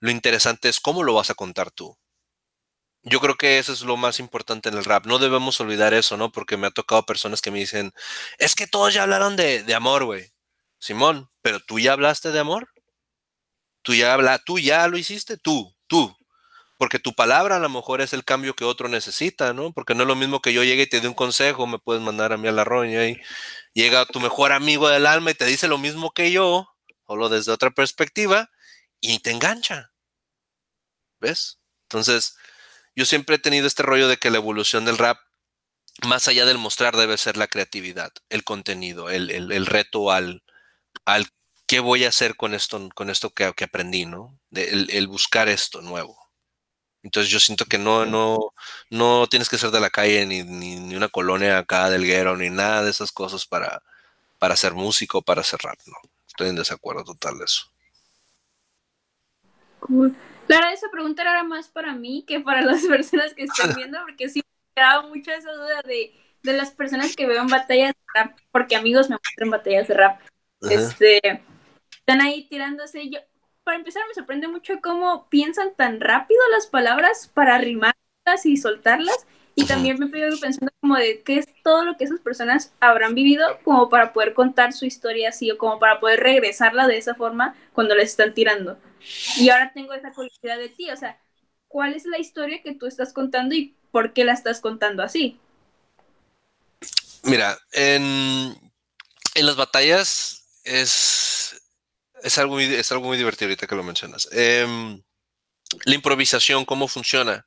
[0.00, 1.96] lo interesante es cómo lo vas a contar tú.
[3.02, 5.06] Yo creo que eso es lo más importante en el rap.
[5.06, 6.32] No debemos olvidar eso, ¿no?
[6.32, 7.92] Porque me ha tocado personas que me dicen,
[8.38, 10.32] es que todos ya hablaron de, de amor, güey.
[10.86, 12.70] Simón, pero tú ya hablaste de amor.
[13.82, 16.16] Tú ya habla, tú ya lo hiciste, tú, tú,
[16.78, 19.72] porque tu palabra a lo mejor es el cambio que otro necesita, ¿no?
[19.72, 22.02] Porque no es lo mismo que yo llegue y te dé un consejo, me puedes
[22.02, 23.20] mandar a mí a la roña y
[23.74, 26.68] llega tu mejor amigo del alma y te dice lo mismo que yo,
[27.04, 28.50] o lo desde otra perspectiva,
[29.00, 29.92] y te engancha.
[31.20, 31.58] ¿Ves?
[31.84, 32.36] Entonces,
[32.94, 35.18] yo siempre he tenido este rollo de que la evolución del rap,
[36.06, 40.42] más allá del mostrar, debe ser la creatividad, el contenido, el, reto al,
[41.04, 41.28] al
[41.66, 44.38] qué voy a hacer con esto, con esto que, aprendí, ¿no?
[44.52, 46.26] el buscar esto nuevo.
[47.06, 48.52] Entonces yo siento que no, no,
[48.90, 52.50] no tienes que ser de la calle ni, ni, una colonia acá del guero, ni
[52.50, 53.80] nada de esas cosas para,
[54.40, 55.94] para ser músico, para hacer rap, no.
[56.26, 57.66] Estoy en desacuerdo total de eso.
[59.78, 60.16] Cool.
[60.48, 64.00] La verdad, esa pregunta era más para mí que para las personas que están viendo,
[64.04, 64.42] porque sí
[64.74, 68.36] me daba mucho esa duda de, de las personas que veo en batallas de rap,
[68.50, 70.20] porque amigos me muestran batallas de rap.
[70.62, 71.20] Este,
[71.90, 73.08] están ahí tirándose.
[73.10, 73.18] Yo,
[73.64, 77.96] para empezar, me sorprende mucho cómo piensan tan rápido las palabras para rimarlas
[78.44, 79.26] y soltarlas.
[79.58, 83.14] Y también me he pensando como de qué es todo lo que esas personas habrán
[83.14, 87.14] vivido como para poder contar su historia así o como para poder regresarla de esa
[87.14, 88.78] forma cuando les están tirando.
[89.38, 91.18] Y ahora tengo esa curiosidad de ti, o sea,
[91.68, 95.40] ¿cuál es la historia que tú estás contando y por qué la estás contando así?
[97.22, 98.54] Mira, en,
[99.34, 101.62] en las batallas es
[102.22, 104.28] es algo, es algo muy divertido ahorita que lo mencionas.
[104.32, 105.02] Em,
[105.84, 107.46] la improvisación, ¿cómo funciona?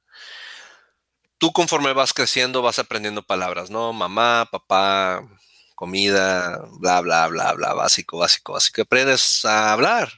[1.38, 3.94] Tú conforme vas creciendo vas aprendiendo palabras, ¿no?
[3.94, 5.28] Mamá, papá,
[5.76, 8.82] comida, bla, bla, bla, bla, básico, básico, básico.
[8.82, 10.12] Aprendes a hablar,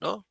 [0.00, 0.26] ¿no?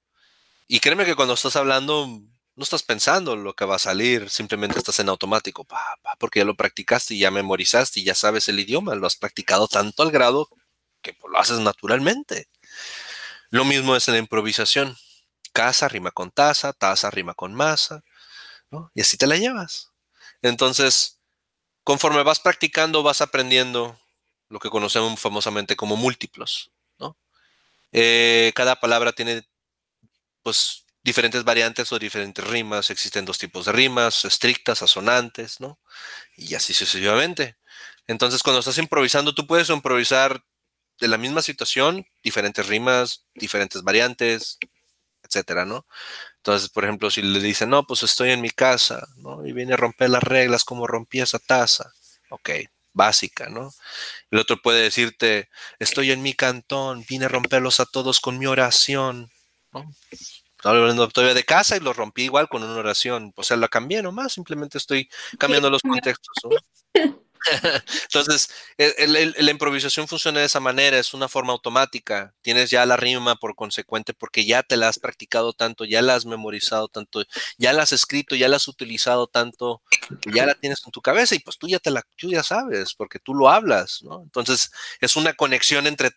[0.68, 2.08] Y créeme que cuando estás hablando,
[2.56, 5.68] no estás pensando lo que va a salir, simplemente estás en automático,
[6.20, 9.68] porque ya lo practicaste y ya memorizaste y ya sabes el idioma, lo has practicado
[9.68, 10.50] tanto al grado
[11.04, 12.50] que lo haces naturalmente.
[13.52, 14.98] Lo mismo es en la improvisación.
[15.54, 18.04] Casa rima con taza, taza rima con masa,
[18.72, 18.92] ¿no?
[18.96, 19.92] Y así te la llevas.
[20.42, 21.20] Entonces,
[21.84, 24.00] conforme vas practicando, vas aprendiendo
[24.50, 27.18] lo que conocemos famosamente como múltiplos, ¿no?
[27.92, 29.48] Eh, cada palabra tiene,
[30.44, 32.90] pues, diferentes variantes o diferentes rimas.
[32.90, 35.80] Existen dos tipos de rimas, estrictas, asonantes, ¿no?
[36.38, 37.58] Y así sucesivamente.
[38.08, 40.44] Entonces, cuando estás improvisando, tú puedes improvisar
[41.00, 44.58] de la misma situación, diferentes rimas, diferentes variantes,
[45.24, 45.86] etcétera, ¿no?
[46.38, 49.46] Entonces, por ejemplo, si le dicen, no, pues estoy en mi casa, ¿no?
[49.46, 51.92] Y viene a romper las reglas como rompí esa taza.
[52.30, 52.50] Ok,
[52.94, 53.74] básica, ¿no?
[54.32, 58.46] El otro puede decirte, estoy en mi cantón, vine a romperlos a todos con mi
[58.46, 59.32] oración,
[59.72, 59.92] ¿no?
[60.58, 63.34] Estaba hablando todavía de casa y lo rompí igual con una oración.
[63.36, 66.38] O sea, la cambié nomás, simplemente estoy cambiando los contextos.
[66.46, 66.52] ¿no?
[68.04, 72.34] Entonces, la improvisación funciona de esa manera, es una forma automática.
[72.42, 76.16] Tienes ya la rima por consecuente porque ya te la has practicado tanto, ya la
[76.16, 77.24] has memorizado tanto,
[77.58, 79.82] ya la has escrito, ya la has utilizado tanto,
[80.34, 82.94] ya la tienes en tu cabeza y pues tú ya te la, tú ya sabes
[82.94, 84.22] porque tú lo hablas, ¿no?
[84.24, 86.12] Entonces, es una conexión entre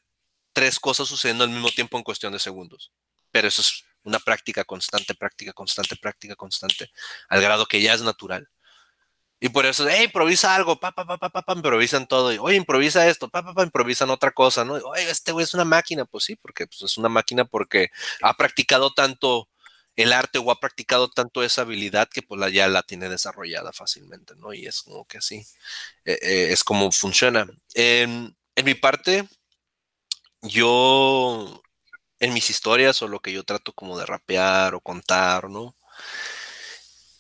[0.53, 2.93] tres cosas sucediendo al mismo tiempo en cuestión de segundos.
[3.31, 6.91] Pero eso es una práctica constante, práctica constante, práctica constante,
[7.29, 8.49] al grado que ya es natural.
[9.39, 12.33] Y por eso, hey, improvisa algo, pa, pa, pa, pa, improvisan todo.
[12.33, 14.75] Y, Oye, improvisa esto, pa, improvisan otra cosa, ¿no?
[14.75, 16.07] Oye, este güey es una máquina.
[16.07, 17.89] Pues sí, porque pues, es una máquina porque
[18.23, 19.49] ha practicado tanto
[19.97, 23.73] el arte o ha practicado tanto esa habilidad que pues la, ya la tiene desarrollada
[23.73, 24.53] fácilmente, ¿no?
[24.55, 25.37] Y es como que así,
[26.05, 27.47] eh, eh, es como funciona.
[27.75, 29.29] En mi parte,
[30.43, 31.63] yo,
[32.21, 35.77] en mis historias o lo que yo trato como de rapear o contar, ¿no?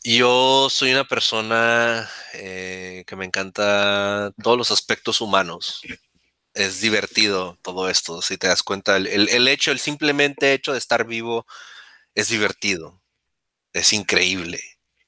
[0.08, 5.82] Yo soy una persona eh, que me encanta todos los aspectos humanos.
[6.54, 8.98] Es divertido todo esto, si te das cuenta.
[8.98, 11.44] El, hecho, el simplemente hecho de estar vivo
[12.14, 13.02] es divertido.
[13.72, 14.60] Es increíble.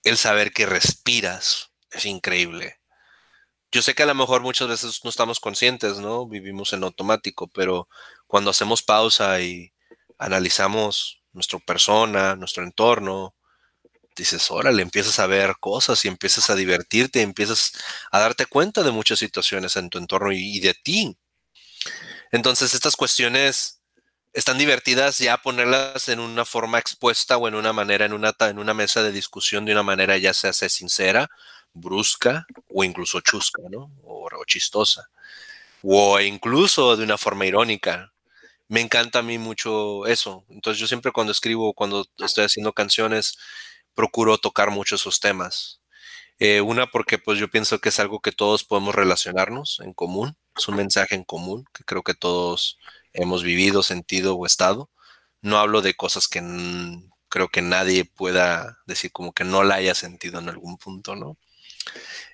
[0.02, 2.80] El saber que respiras es increíble.
[3.70, 6.26] Yo sé que a lo mejor muchas veces no estamos conscientes, ¿no?
[6.26, 7.88] Vivimos en automático, pero
[8.26, 9.72] cuando hacemos pausa y
[10.18, 13.37] analizamos nuestra persona, nuestro entorno,
[14.22, 17.72] dices, órale, empiezas a ver cosas y empiezas a divertirte, empiezas
[18.11, 21.16] a darte cuenta de muchas situaciones en tu entorno y, de ti.
[22.31, 23.81] Entonces, estas cuestiones
[24.33, 28.59] están divertidas ya ponerlas en una forma expuesta o en una manera, en una, en
[28.59, 31.28] una mesa de discusión de una manera ya sea, sea sincera,
[31.72, 33.90] brusca o incluso chusca, ¿no?
[34.04, 35.09] O, o chistosa.
[35.83, 38.12] O incluso de una forma irónica.
[38.68, 40.44] Me encanta a mí mucho eso.
[40.50, 43.38] Entonces yo siempre cuando escribo, cuando estoy haciendo canciones,
[43.98, 45.80] procuro tocar mucho esos temas.
[46.38, 50.37] Eh, una porque pues yo pienso que es algo que todos podemos relacionarnos en común,
[50.56, 52.78] es un mensaje en común que creo que todos
[53.12, 54.88] hemos vivido, sentido o estado.
[55.42, 56.40] No hablo de cosas que
[57.28, 61.37] creo que nadie pueda decir como que no la haya sentido en algún punto, ¿no?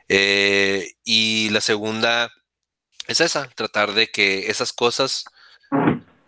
[0.09, 2.31] Eh, y la segunda
[3.07, 5.25] es esa, tratar de que esas cosas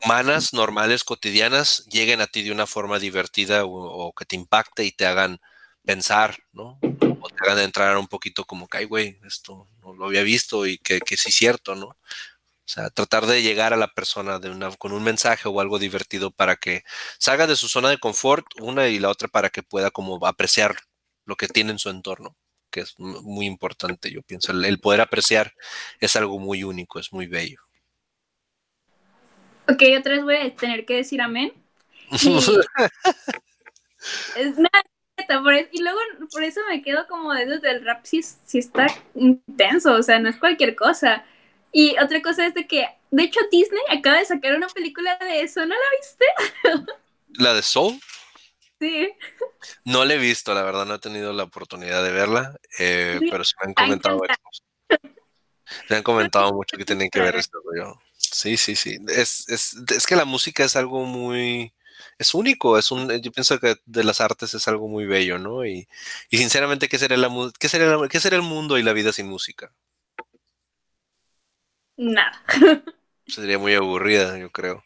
[0.07, 4.92] humanas, normales, cotidianas, lleguen a ti de una forma divertida o, que te impacte y
[4.92, 5.40] te hagan
[5.85, 6.79] pensar, ¿no?
[7.21, 10.66] O te hagan entrar un poquito como que, ay, güey, esto no lo había visto
[10.66, 11.87] y que, sí es cierto, ¿no?
[11.88, 14.40] O sea, tratar de llegar a la persona
[14.79, 16.83] con un mensaje o algo divertido para que
[17.19, 20.77] salga de su zona de confort, una y la otra para que pueda como apreciar
[21.25, 22.37] lo que tiene en su entorno,
[22.71, 24.53] que es muy importante, yo pienso.
[24.53, 25.55] el poder apreciar
[26.01, 27.65] es algo muy único, es muy bello.
[29.68, 31.52] Ok, otra vez voy a tener que decir amén.
[34.37, 34.85] es nada,
[35.42, 35.98] por y luego
[36.31, 40.29] por eso me quedo como desde el rap, si, si está intenso, o sea, no
[40.29, 41.24] es cualquier cosa.
[41.72, 45.42] Y otra cosa es de que, de hecho, Disney acaba de sacar una película de
[45.42, 46.24] eso, ¿no la viste?
[47.38, 48.00] ¿La de Soul?
[48.81, 49.12] Sí.
[49.85, 53.42] No la he visto, la verdad, no he tenido la oportunidad de verla, eh, pero
[53.42, 54.62] sí me han comentado eso.
[55.88, 57.98] Me han comentado mucho que tienen que ver esto, yo.
[58.37, 58.99] Sí, sí, sí.
[59.09, 61.72] Es, es, es, que la música es algo muy,
[62.18, 65.64] es único, es un, yo pienso que de las artes es algo muy bello, ¿no?
[65.64, 65.88] Y,
[66.29, 69.27] y sinceramente, ¿qué sería, la, qué, sería ¿qué sería el mundo y la vida sin
[69.31, 69.72] música?
[71.96, 72.42] Nada.
[73.27, 74.85] Sería muy aburrida, yo creo.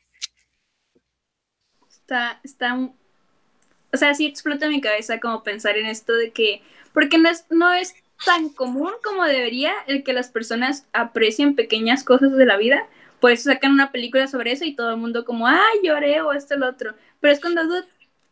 [1.88, 7.18] Está, está, o sea, sí explota mi cabeza como pensar en esto de que, porque
[7.18, 12.30] no es, no es tan común como debería el que las personas aprecien pequeñas cosas
[12.36, 12.86] de la vida
[13.20, 16.56] pues sacan una película sobre eso y todo el mundo como, ay, lloré o esto,
[16.56, 16.94] lo otro.
[17.20, 17.62] Pero es cuando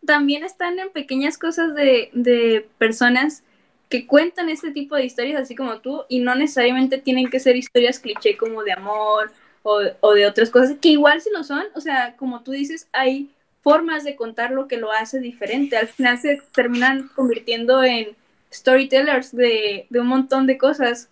[0.04, 3.42] también están en pequeñas cosas de, de personas
[3.88, 7.56] que cuentan este tipo de historias así como tú y no necesariamente tienen que ser
[7.56, 11.64] historias cliché como de amor o, o, de otras cosas, que igual si lo son,
[11.74, 13.30] o sea, como tú dices, hay
[13.62, 15.76] formas de contar lo que lo hace diferente.
[15.76, 18.16] Al final se terminan convirtiendo en
[18.52, 21.10] storytellers de, de un montón de cosas.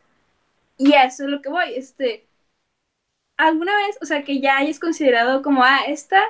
[0.79, 1.75] Y eso es lo que voy.
[1.75, 2.25] Este,
[3.37, 6.23] alguna vez, o sea, que ya hayas considerado como, ah, esta,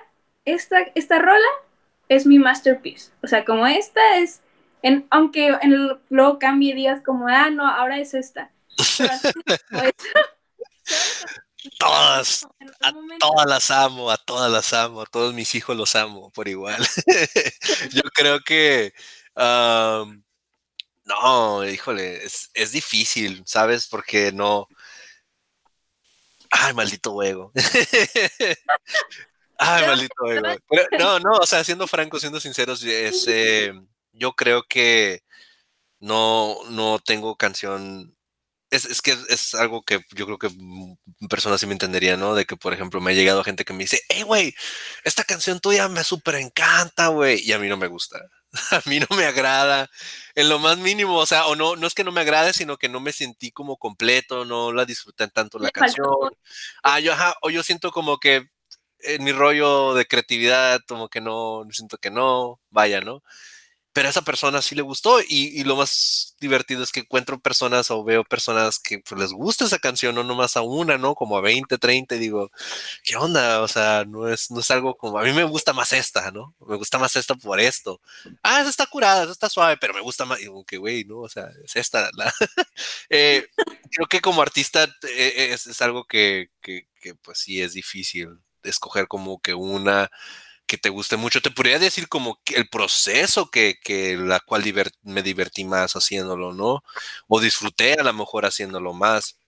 [0.45, 1.47] esta, esta rola
[2.09, 3.11] es mi masterpiece.
[3.23, 4.41] O sea, como esta es,
[4.83, 8.51] en, aunque en el, luego cambie días como, ah, no, ahora es esta.
[11.79, 12.47] todas,
[12.81, 16.49] a todas las amo, a todas las amo, a todos mis hijos los amo por
[16.49, 16.83] igual.
[17.93, 18.95] Yo creo que,
[19.37, 20.07] no,
[21.69, 23.87] híjole, es, es, difícil, ¿sabes?
[23.87, 24.69] Porque no...
[26.51, 27.53] Ay, maldito huevo.
[29.59, 30.49] Ay, maldito ego.
[30.99, 33.73] no, no, o sea, siendo franco, siendo sinceros, eh,
[34.13, 35.23] yo creo que
[36.01, 38.17] no, no tengo canción.
[38.71, 40.51] Es, es, que es algo que yo creo que
[41.31, 42.35] personas sí me entenderían, ¿no?
[42.35, 44.55] De que, por ejemplo, me ha llegado gente que me dice, hey, güey,
[45.05, 47.41] esta canción tuya me súper encanta, güey.
[47.43, 48.21] Y a mí no me gusta.
[48.73, 49.89] A mí no me agrada
[50.35, 52.77] en lo más mínimo, o sea, o no, no es que no me agrade, sino
[52.77, 56.07] que no me sentí como completo, no la disfruté tanto la canción.
[56.83, 58.49] Ah, yo, ajá, o yo siento como que
[59.01, 63.23] en mi rollo de creatividad, como que no, siento que no, vaya, ¿no?
[63.97, 67.91] Pero a esa persona sí le gustó y, lo más divertido es que encuentro personas
[67.91, 71.15] o veo personas que pues, les gusta esa canción, no nomás a una, ¿no?
[71.15, 72.51] Como a 20, 30 y digo,
[73.03, 73.63] ¿qué onda?
[73.63, 76.55] O sea, no es, no es algo como, a mí me gusta más esta, ¿no?
[76.69, 78.03] Me gusta más esta por esto.
[78.43, 81.05] Ah, esa está curada, esa está suave, pero me gusta más, y como que, güey,
[81.05, 81.21] ¿no?
[81.21, 82.11] O sea, es esta.
[82.13, 82.31] La...
[83.09, 83.49] eh,
[83.91, 88.41] creo que como artista eh, es, es, algo que, que, que pues sí es difícil
[88.63, 90.11] escoger como que una
[90.67, 91.41] que te guste mucho.
[91.43, 94.65] Te podría decir como que el proceso que, que la cual
[95.03, 96.83] me divertí más haciéndolo, ¿no?
[97.29, 99.39] O disfruté a lo mejor haciéndolo más.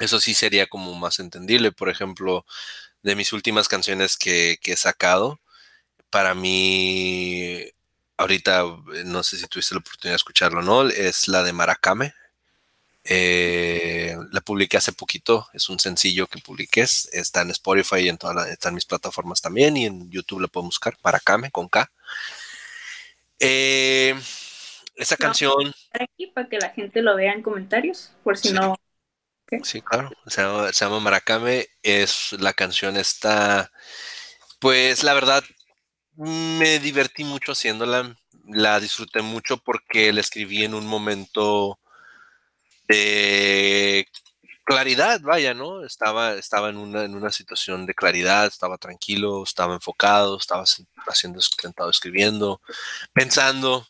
[0.00, 1.72] Eso sí sería como más entendible.
[1.72, 2.46] Por ejemplo,
[3.02, 5.40] de mis últimas canciones que, que he sacado,
[6.10, 7.64] para mí,
[8.16, 8.64] ahorita
[9.04, 10.88] no sé si tuviste la oportunidad de escucharlo, ¿no?
[10.88, 12.14] Es la de Maracame.
[13.08, 18.18] Eh, la publiqué hace poquito, es un sencillo que publiqué, está en Spotify y en
[18.18, 21.88] todas están mis plataformas también y en YouTube la pueden buscar, para Kame con K.
[23.38, 24.18] Eh,
[24.96, 25.72] esa canción...
[25.92, 28.76] Aquí para que la gente lo vea en comentarios, por si no...
[29.62, 33.70] Sí, claro, se llama, se llama Maracame, es la canción está,
[34.58, 35.44] pues la verdad,
[36.16, 38.16] me divertí mucho haciéndola,
[38.48, 41.78] la disfruté mucho porque la escribí en un momento
[42.88, 44.06] de
[44.64, 45.84] claridad, vaya, ¿no?
[45.84, 50.64] Estaba, estaba en, una, en una situación de claridad, estaba tranquilo, estaba enfocado, estaba
[51.06, 52.60] haciendo, sentado escribiendo,
[53.12, 53.86] pensando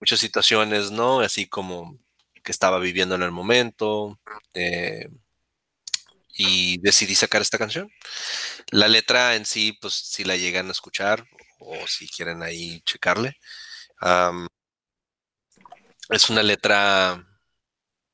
[0.00, 1.20] muchas situaciones, ¿no?
[1.20, 1.98] Así como
[2.42, 4.18] que estaba viviendo en el momento.
[4.54, 5.08] Eh,
[6.32, 7.90] y decidí sacar esta canción.
[8.70, 11.26] La letra en sí, pues si la llegan a escuchar
[11.58, 13.36] o si quieren ahí checarle,
[16.08, 17.26] es una letra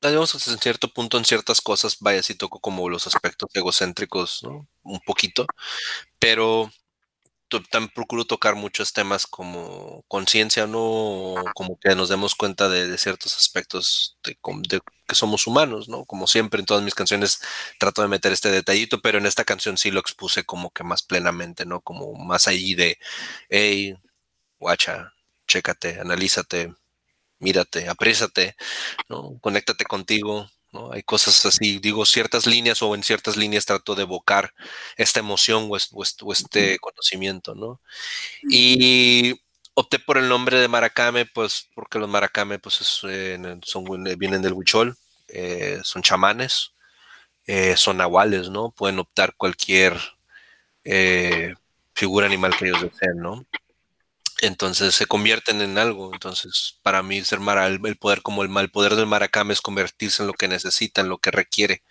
[0.01, 4.67] digamos en cierto punto en ciertas cosas, vaya, si toco como los aspectos egocéntricos, ¿no?
[4.83, 5.45] Un poquito,
[6.19, 6.71] pero
[7.71, 11.35] también procuro tocar muchos temas como conciencia, ¿no?
[11.55, 14.37] Como que nos demos cuenta de, ciertos aspectos de,
[15.07, 16.05] que somos humanos, ¿no?
[16.05, 17.39] Como siempre en todas mis canciones
[17.79, 21.03] trato de meter este detallito, pero en esta canción sí lo expuse como que más
[21.03, 21.81] plenamente, ¿no?
[21.81, 22.97] Como más allí de,
[23.49, 23.95] hey,
[24.59, 25.13] guacha,
[25.47, 26.73] chécate, analízate,
[27.39, 28.55] mírate, apriésate,
[29.09, 29.37] ¿no?
[29.41, 30.91] Conéctate contigo, ¿no?
[30.91, 34.53] Hay cosas así, digo, ciertas líneas o en ciertas líneas trato de evocar
[34.97, 35.77] esta emoción o,
[36.33, 37.79] este conocimiento, ¿no?
[38.49, 39.35] Y
[39.73, 43.85] opté por el nombre de Maracame, pues porque los Maracame, pues eh, son,
[44.17, 46.73] vienen del Huichol, eh, son chamanes,
[47.45, 48.71] eh, son nahuales, ¿no?
[48.71, 49.97] Pueden optar cualquier
[51.93, 53.45] figura animal que ellos deseen, ¿no?
[54.41, 56.13] Entonces se convierten en algo.
[56.13, 60.23] Entonces, para mí, ser mara, el, poder como el mal poder del maracame es convertirse
[60.23, 61.83] en lo que necesita, en lo que requiere,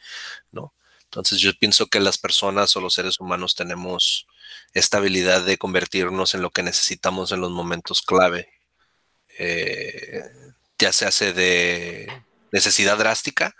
[0.53, 0.72] ¿no?
[1.05, 4.26] Entonces, yo pienso que las personas o los seres humanos tenemos
[4.74, 8.49] esta habilidad de convertirnos en lo que necesitamos en los momentos clave.
[9.38, 10.22] Eh,
[10.78, 12.22] ya se hace de
[12.53, 13.55] necesidad drástica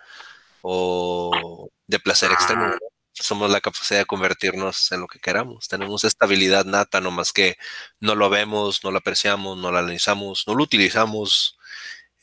[0.63, 2.67] o de placer extremo
[3.23, 5.69] somos la capacidad de convertirnos en lo que queramos.
[5.69, 7.57] Tenemos estabilidad nata, no más que
[8.01, 11.59] no lo vemos, no lo apreciamos, no lo analizamos, no lo utilizamos.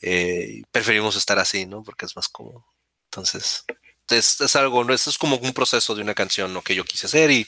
[0.00, 1.82] Eh, preferimos estar así, ¿no?
[1.82, 2.66] Porque es más cómodo.
[3.06, 3.64] Entonces,
[4.10, 4.92] es, es algo, ¿no?
[4.94, 6.62] Es como un proceso de una canción, ¿no?
[6.62, 7.46] Que yo quise hacer y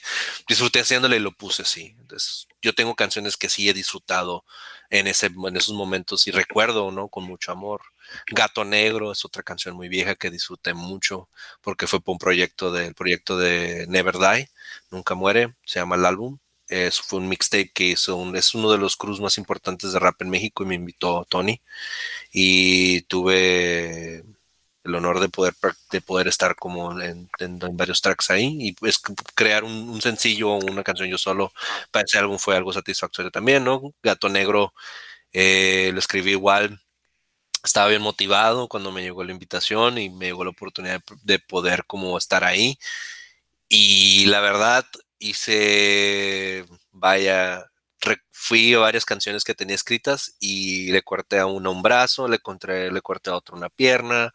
[0.48, 1.94] disfruté haciéndole y lo puse así.
[1.98, 4.44] Entonces, yo tengo canciones que sí he disfrutado
[4.90, 7.08] en, ese, en esos momentos y recuerdo, ¿no?
[7.08, 7.82] Con mucho amor.
[8.28, 11.28] Gato Negro es otra canción muy vieja que disfruté mucho
[11.62, 14.50] porque fue por un proyecto del proyecto de Never Die,
[14.90, 16.38] Nunca Muere, se llama el álbum.
[16.68, 20.20] Es, fue un mixtape que hizo, es uno de los crews más importantes de rap
[20.22, 21.60] en México y me invitó Tony.
[22.32, 24.24] Y tuve
[24.86, 25.54] el honor de poder,
[25.90, 27.28] de poder estar como en,
[27.72, 29.00] varios tracks ahí y pues
[29.34, 31.52] crear un, sencillo o una canción yo solo
[31.90, 33.94] para ese álbum fue algo satisfactorio también, ¿no?
[34.02, 34.74] Gato Negro
[35.32, 36.80] eh, lo escribí igual
[37.66, 41.84] estaba bien motivado cuando me llegó la invitación y me llegó la oportunidad de poder
[41.86, 42.78] como estar ahí.
[43.68, 44.86] Y la verdad,
[45.18, 47.70] hice, vaya,
[48.30, 52.36] fui a varias canciones que tenía escritas y le corté a uno un brazo, le,
[52.36, 54.32] encontré, le corté a otro una pierna.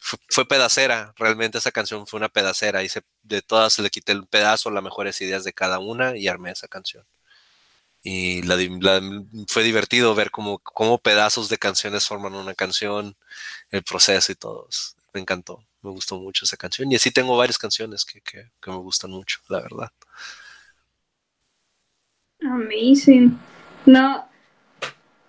[0.00, 2.82] Fue, pedacera, realmente esa canción fue una pedacera.
[2.82, 6.52] Hice de todas, le quité el pedazo, las mejores ideas de cada una y armé
[6.52, 7.04] esa canción.
[8.02, 8.56] Y la,
[9.48, 13.16] fue divertido ver cómo, cómo pedazos de canciones forman una canción,
[13.70, 14.68] el proceso y todo.
[15.12, 16.90] Me encantó, me gustó mucho esa canción.
[16.90, 19.92] Y así tengo varias canciones que, que, que me gustan mucho, la verdad.
[22.42, 23.38] Amazing.
[23.86, 24.28] No,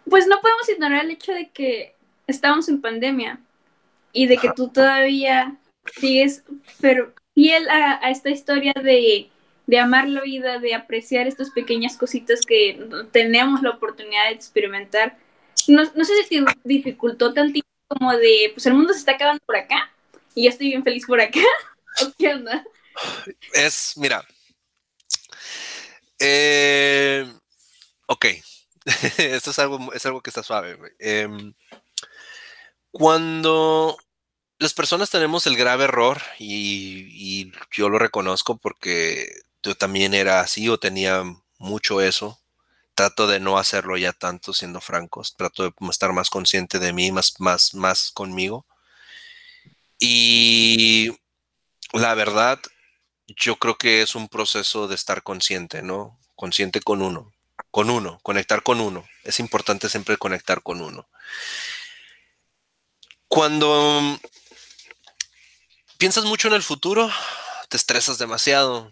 [0.10, 1.96] pues no podemos ignorar el hecho de que
[2.28, 3.40] estamos en pandemia
[4.14, 5.58] y de que tú todavía
[6.00, 6.44] sigues
[6.80, 9.30] pero fiel a, esta historia de,
[9.72, 12.80] de, amar la vida, de apreciar estas pequeñas cositas que
[13.12, 15.18] tenemos la oportunidad de experimentar.
[15.68, 19.56] No, sé si te dificultó tantito como de, pues el mundo se está acabando por
[19.56, 19.92] acá
[20.36, 21.40] y yo estoy bien feliz por acá.
[22.02, 22.64] ¿O qué onda?
[23.54, 24.26] Es, mira,
[26.20, 27.26] eh,
[28.06, 28.26] ok.
[29.18, 30.78] Esto es algo, es algo que está suave.
[31.00, 31.54] Em,
[32.92, 33.98] cuando
[34.60, 39.28] las personas tenemos el grave error, y, yo lo reconozco porque
[39.64, 41.24] yo también era así o tenía
[41.58, 42.40] mucho eso,
[42.96, 47.12] trato de no hacerlo ya tanto, siendo francos, trato de estar más consciente de mí,
[47.12, 48.66] más, más, más conmigo.
[50.00, 51.12] Y
[51.94, 52.60] la verdad,
[53.28, 56.20] yo creo que es un proceso de estar consciente, ¿no?
[56.36, 57.32] Consciente con uno,
[57.70, 59.08] con uno, conectar con uno.
[59.24, 61.08] Es importante siempre conectar con uno.
[63.28, 64.20] Cuando
[65.98, 67.10] piensas mucho en el futuro,
[67.70, 68.92] te estresas demasiado,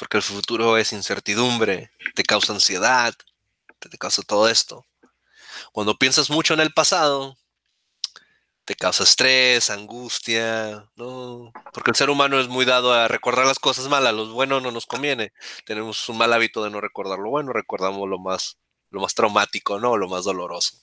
[0.00, 3.14] porque el futuro es incertidumbre, te causa ansiedad,
[3.78, 4.86] te, causa todo esto.
[5.72, 7.36] Cuando piensas mucho en el pasado,
[8.64, 11.52] te causa estrés, angustia, ¿no?
[11.74, 14.70] Porque el ser humano es muy dado a recordar las cosas malas, lo bueno no
[14.70, 15.34] nos conviene.
[15.66, 18.56] Tenemos un mal hábito de no recordar lo bueno, recordamos lo más,
[18.88, 19.98] lo más traumático, ¿no?
[19.98, 20.78] Lo más doloroso.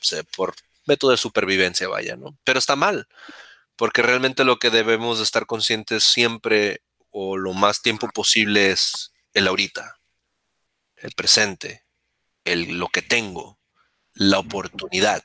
[0.00, 0.56] O sea, por
[0.86, 2.36] método de supervivencia, vaya, ¿no?
[2.42, 3.06] Pero está mal,
[3.76, 6.82] porque realmente lo que debemos de estar conscientes siempre
[7.18, 9.98] o lo más tiempo posible es el ahorita,
[10.96, 11.86] el presente,
[12.44, 13.58] el lo que tengo,
[14.12, 15.24] la oportunidad,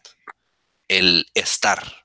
[0.88, 2.02] el estar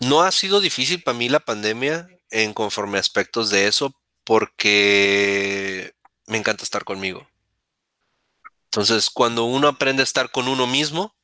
[0.00, 3.94] no ha sido difícil para mí la pandemia en conforme a aspectos de eso
[4.24, 5.94] porque
[6.26, 7.28] me encanta estar conmigo.
[8.64, 11.14] Entonces, cuando uno aprende a estar con uno mismo,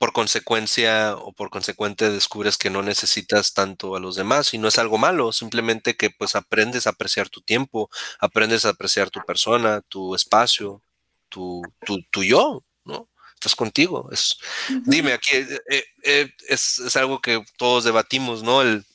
[0.00, 4.68] por consecuencia o por consecuente descubres que no necesitas tanto a los demás y no
[4.68, 9.20] es algo malo, simplemente que pues aprendes a apreciar tu tiempo, aprendes a apreciar tu
[9.20, 10.82] persona, tu espacio,
[11.28, 13.10] tu, tu, tu yo, ¿no?
[13.34, 14.08] estás contigo.
[14.10, 14.38] Es,
[14.86, 18.62] Dime, aquí eh, eh, eh, es, algo que todos debatimos, ¿no?
[18.62, 18.86] El,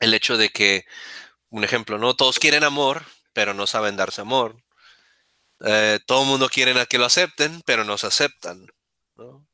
[0.00, 0.84] hecho de que,
[1.50, 2.16] un ejemplo, ¿no?
[2.16, 4.56] Todos quieren amor, pero no saben darse amor.
[6.06, 8.66] todo el mundo quiere que lo acepten, pero no se aceptan.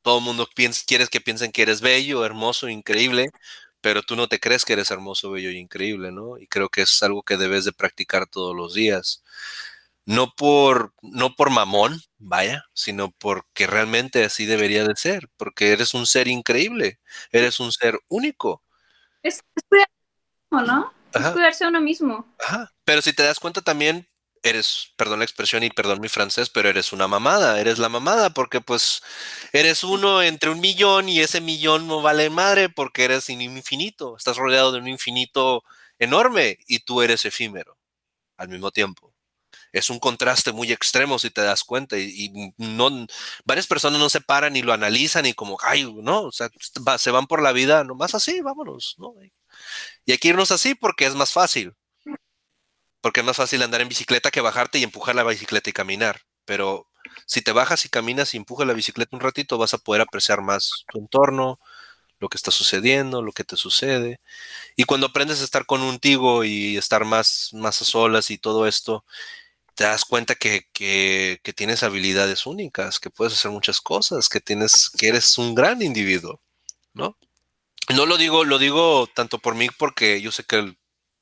[0.09, 0.49] Todo el mundo
[0.87, 3.29] quiere que piensen que eres bello, hermoso, increíble,
[3.83, 6.39] pero tú no te crees que eres hermoso, bello y increíble, ¿no?
[6.39, 9.23] Y creo que es algo que debes de practicar todos los días
[10.07, 15.93] no por, no por mamón, vaya, sino porque realmente así debería de ser, porque eres
[15.93, 17.01] un ser increíble,
[17.31, 18.63] eres un ser único.
[19.23, 19.93] Es, cuidarse
[20.49, 20.95] uno, ¿no?
[21.13, 22.27] Es cuidarse a uno mismo.
[22.39, 22.73] Ajá.
[22.87, 24.08] Pero si te das cuenta también,
[24.43, 28.31] eres, perdón la expresión y perdón mi francés, pero eres una mamada, eres la mamada,
[28.31, 29.03] porque pues
[29.53, 34.37] eres uno entre un millón y ese millón no vale madre porque eres infinito, estás
[34.37, 35.65] rodeado de un infinito
[35.99, 37.79] enorme y tú eres efímero
[38.37, 39.15] al mismo tiempo.
[39.73, 43.07] Es un contraste muy extremo si te das cuenta y, no
[43.45, 46.51] varias personas no se paran y lo analizan y como ay no o sea
[46.99, 49.15] se van por la vida nomás así vámonos no
[50.07, 51.75] y hay que irnos así porque es más fácil
[53.01, 56.23] porque es más fácil andar en bicicleta que bajarte y empujar la bicicleta y caminar
[56.45, 56.87] pero
[57.27, 60.43] si te bajas y caminas y empujas la bicicleta un ratito vas a poder apreciar
[60.43, 61.59] más tu entorno
[62.21, 64.21] lo que está sucediendo, lo que te sucede.
[64.77, 68.39] Y cuando aprendes a estar con un tigo y estar más, más a solas y
[68.39, 69.05] todo esto,
[69.75, 70.67] te das cuenta que,
[71.55, 76.41] tienes habilidades únicas, que puedes hacer muchas cosas, que tienes, que eres un gran individuo,
[76.95, 77.17] ¿no?
[77.95, 80.77] No lo digo, lo digo tanto por mí porque yo sé que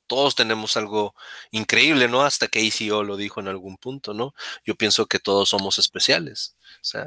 [0.07, 1.15] todos tenemos algo
[1.51, 2.23] increíble, ¿no?
[2.23, 4.33] Hasta que ACO lo dijo en algún punto, ¿no?
[4.65, 6.55] Yo pienso que todos somos especiales.
[6.81, 7.05] O sea,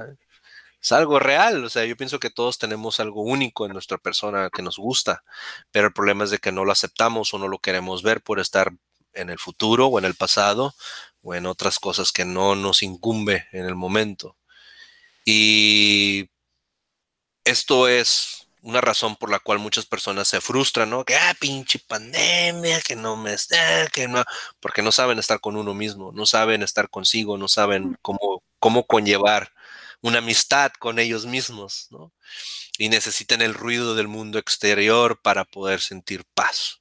[0.80, 1.64] es algo real.
[1.64, 5.24] O sea, yo pienso que todos tenemos algo único en nuestra persona que nos gusta,
[5.70, 8.40] pero el problema es de que no lo aceptamos o no lo queremos ver por
[8.40, 8.72] estar
[9.12, 10.74] en el futuro o en el pasado
[11.22, 14.36] o en otras cosas que no nos incumbe en el momento.
[15.24, 16.30] Y
[17.44, 21.04] esto es una razón por la cual muchas personas se frustran, ¿no?
[21.04, 24.24] Que, ah, pinche pandemia, que no me está, que no,
[24.60, 28.86] porque no saben estar con uno mismo, no saben estar consigo, no saben cómo, cómo
[28.86, 29.52] conllevar
[30.02, 32.12] una amistad con ellos mismos, ¿no?
[32.78, 36.79] Y necesitan el ruido del mundo exterior para poder sentir paz.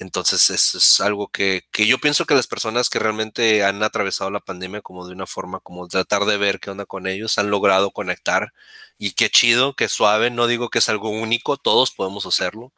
[0.00, 4.30] Entonces, eso es algo que, que, yo pienso que las personas que realmente han atravesado
[4.30, 7.50] la pandemia como de una forma, como tratar de ver qué onda con ellos, han
[7.50, 8.52] logrado conectar.
[8.98, 10.30] Y qué chido, qué suave.
[10.30, 12.72] No digo que es algo único, todos podemos hacerlo.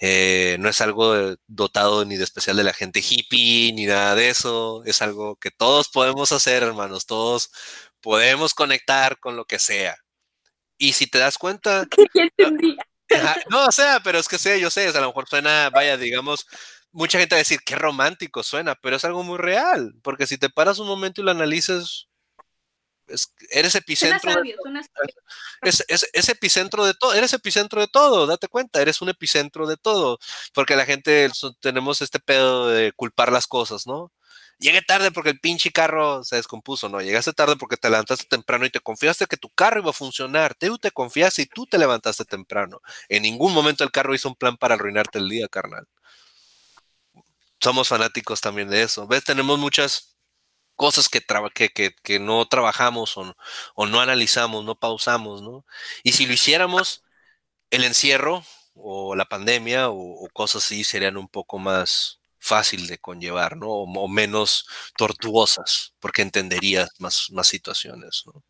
[0.00, 4.30] Eh, no es algo dotado ni de especial de la gente hippie, ni nada de
[4.30, 4.82] eso.
[4.86, 7.06] Es algo que todos podemos hacer, hermanos.
[7.06, 7.50] Todos
[8.00, 9.98] podemos conectar con lo que sea.
[10.78, 11.86] Y si te das cuenta...
[13.50, 16.46] no, o sea, pero es que sé, yo sé, a lo mejor suena, vaya, digamos,
[16.92, 20.38] mucha gente va a decir, qué romántico suena, pero es algo muy real, porque si
[20.38, 22.08] te paras un momento y lo analizas,
[23.50, 24.34] eres epicentro.
[24.42, 24.54] de,
[25.62, 30.18] es, epicentro de todo, eres epicentro de todo, date cuenta, eres un epicentro de todo,
[30.52, 31.30] porque la gente
[31.60, 34.12] tenemos este pedo de culpar las cosas, ¿no?
[34.58, 38.66] Llegué tarde porque el pinche carro se descompuso, no, llegaste tarde porque te levantaste temprano
[38.66, 41.78] y te confiaste que tu carro iba a funcionar, tú te confiaste y tú te
[41.78, 42.80] levantaste temprano.
[43.08, 45.86] En ningún momento el carro hizo un plan para arruinarte el día, carnal.
[47.60, 49.06] Somos fanáticos también de eso.
[49.06, 49.24] ¿Ves?
[49.24, 50.16] Tenemos muchas
[50.76, 51.20] cosas que,
[52.20, 55.66] no trabajamos o, no analizamos, no pausamos, ¿no?
[56.04, 57.04] Y si lo hiciéramos,
[57.70, 58.44] el encierro
[58.74, 63.68] o la pandemia o cosas así serían un poco más, fácil de conllevar, ¿no?
[63.68, 64.66] O, menos
[64.96, 68.42] tortuosas, porque entenderías más, más situaciones, ¿no?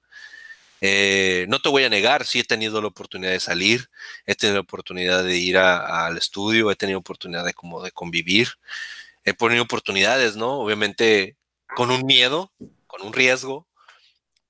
[0.81, 3.91] Eh, no te voy a negar, sí he tenido la oportunidad de salir,
[4.27, 8.49] he tenido la oportunidad de ir al estudio, he tenido oportunidad de como de convivir,
[9.25, 10.61] he tenido oportunidades, ¿no?
[10.61, 11.37] Obviamente
[11.77, 12.53] con un miedo,
[12.87, 13.67] con un riesgo,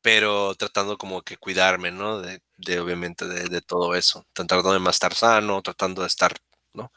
[0.02, 2.20] pero tratando como que cuidarme, ¿no?
[2.20, 2.40] De,
[2.80, 6.34] obviamente de, de, todo eso, tratando de más estar sano, tratando de estar
[6.72, 6.92] ¿no?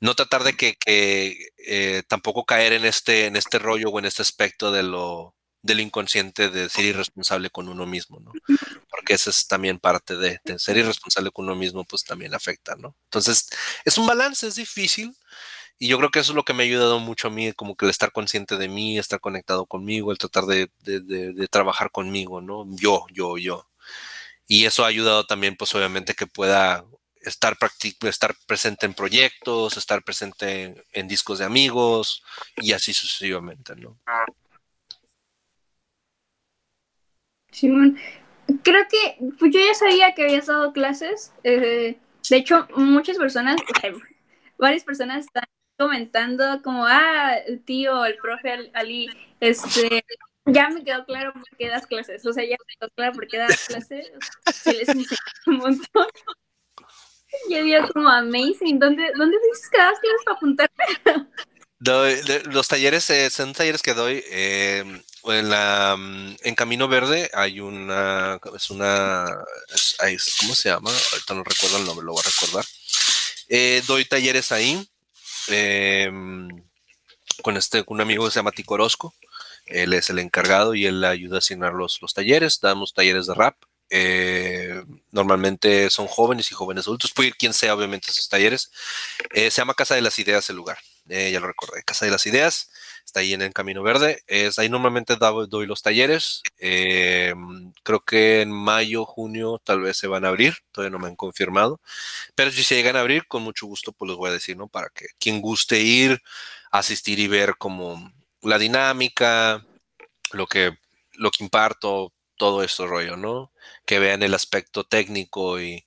[0.00, 4.22] No tratar de que, eh, tampoco caer en este, en este rollo o en este
[4.22, 8.32] aspecto de lo del inconsciente de ser irresponsable con uno mismo, ¿no?
[8.90, 12.96] Porque eso es también parte de, ser irresponsable con uno mismo, pues también afecta, ¿no?
[13.04, 13.48] Entonces,
[13.84, 15.16] es un balance, es difícil,
[15.78, 17.76] y yo creo que eso es lo que me ha ayudado mucho a mí, como
[17.76, 22.40] que el estar consciente de mí, estar conectado conmigo, el tratar de, de trabajar conmigo,
[22.40, 22.66] ¿no?
[22.76, 23.68] Yo, yo, yo.
[24.46, 26.84] Y eso ha ayudado también, pues obviamente, que pueda
[27.22, 27.56] estar,
[28.02, 32.22] estar presente en proyectos, estar presente en, discos de amigos
[32.56, 33.98] y así sucesivamente, ¿no?
[37.50, 37.98] Simón,
[38.62, 41.32] creo que pues yo ya sabía que habías dado clases.
[41.44, 41.98] Eh,
[42.28, 43.60] de hecho, muchas personas,
[44.58, 45.44] varias personas están
[45.78, 49.08] comentando como, ah, el tío, el profe Ali,
[49.40, 50.04] este,
[50.46, 52.24] ya me quedó claro por qué das clases.
[52.26, 54.12] O sea, ya me quedó claro por qué das clases.
[54.52, 54.88] Se les
[55.46, 56.06] un montón.
[57.48, 58.78] Yo digo como amazing.
[58.78, 60.84] ¿Dónde, dónde dices que das clases para apuntarte?
[61.78, 67.28] Doy, los talleres eh, son talleres que doy em, en la mm, en Camino Verde
[67.34, 69.24] hay una es una
[70.40, 70.92] ¿cómo se llama?
[71.12, 72.64] ahorita no recuerdo el nombre lo voy a recordar
[73.48, 74.88] eh, doy talleres ahí
[75.48, 76.48] em,
[77.42, 79.12] con este un amigo que se llama Tico Orozco
[79.66, 83.34] él es el encargado y él ayuda a asignar los, los talleres damos talleres de
[83.34, 83.56] rap
[83.94, 87.12] eh, normalmente son jóvenes y jóvenes adultos.
[87.12, 88.70] Puede ir quien sea, obviamente, a esos talleres.
[89.32, 90.78] Eh, se llama Casa de las Ideas el lugar.
[91.10, 91.82] Eh, ya lo recordé.
[91.84, 92.70] Casa de las Ideas.
[93.04, 94.22] Está ahí en el Camino Verde.
[94.26, 96.42] Es, ahí normalmente doy, los talleres.
[96.58, 100.54] creo que en mayo, junio, tal vez se van a abrir.
[100.72, 101.78] Todavía no me han confirmado.
[102.34, 104.68] Pero si se llegan a abrir, con mucho gusto, pues les voy a decir, ¿no?
[104.68, 106.22] Para que quien guste ir,
[106.70, 109.66] asistir y ver como la dinámica,
[110.32, 110.78] lo que,
[111.12, 112.10] lo que imparto,
[112.42, 113.52] todo esto rollo, ¿no?
[113.86, 115.84] Que vean el aspecto técnico y,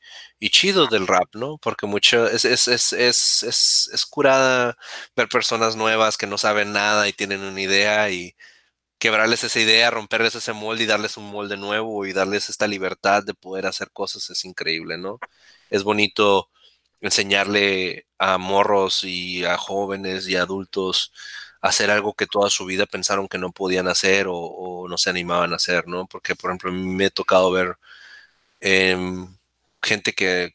[0.51, 1.57] chido del rap, ¿no?
[1.57, 4.77] Porque mucho es, es, es curada
[5.17, 8.35] ver personas nuevas que no saben nada y tienen una idea y
[8.99, 13.23] quebrarles esa idea, romperles ese molde y darles un molde nuevo y darles esta libertad
[13.23, 15.19] de poder hacer cosas es increíble, ¿no?
[15.69, 16.49] Es bonito
[17.01, 21.11] enseñarle a morros y a jóvenes y adultos
[21.65, 25.53] hacer algo que toda su vida pensaron que no podían hacer o, no se animaban
[25.53, 26.07] a hacer, ¿no?
[26.07, 27.77] Porque, por ejemplo, a mí me ha tocado ver
[28.61, 29.35] em,
[29.81, 30.53] gente que,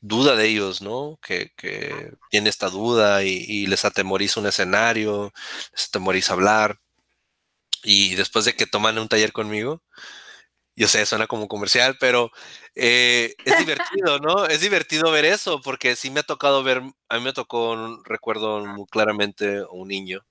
[0.00, 1.18] duda de ellos, ¿no?
[1.22, 1.52] Que,
[2.30, 5.32] tiene esta duda y, les atemoriza un escenario,
[5.72, 6.78] les atemoriza hablar.
[7.82, 9.82] Y después de que toman un taller conmigo,
[10.76, 12.30] yo sé, suena como comercial, pero
[12.74, 14.46] eh, es divertido, ¿no?
[14.46, 18.64] Es divertido ver eso, porque sí me ha tocado ver, a mí me tocó, recuerdo
[18.66, 20.24] muy claramente, un niño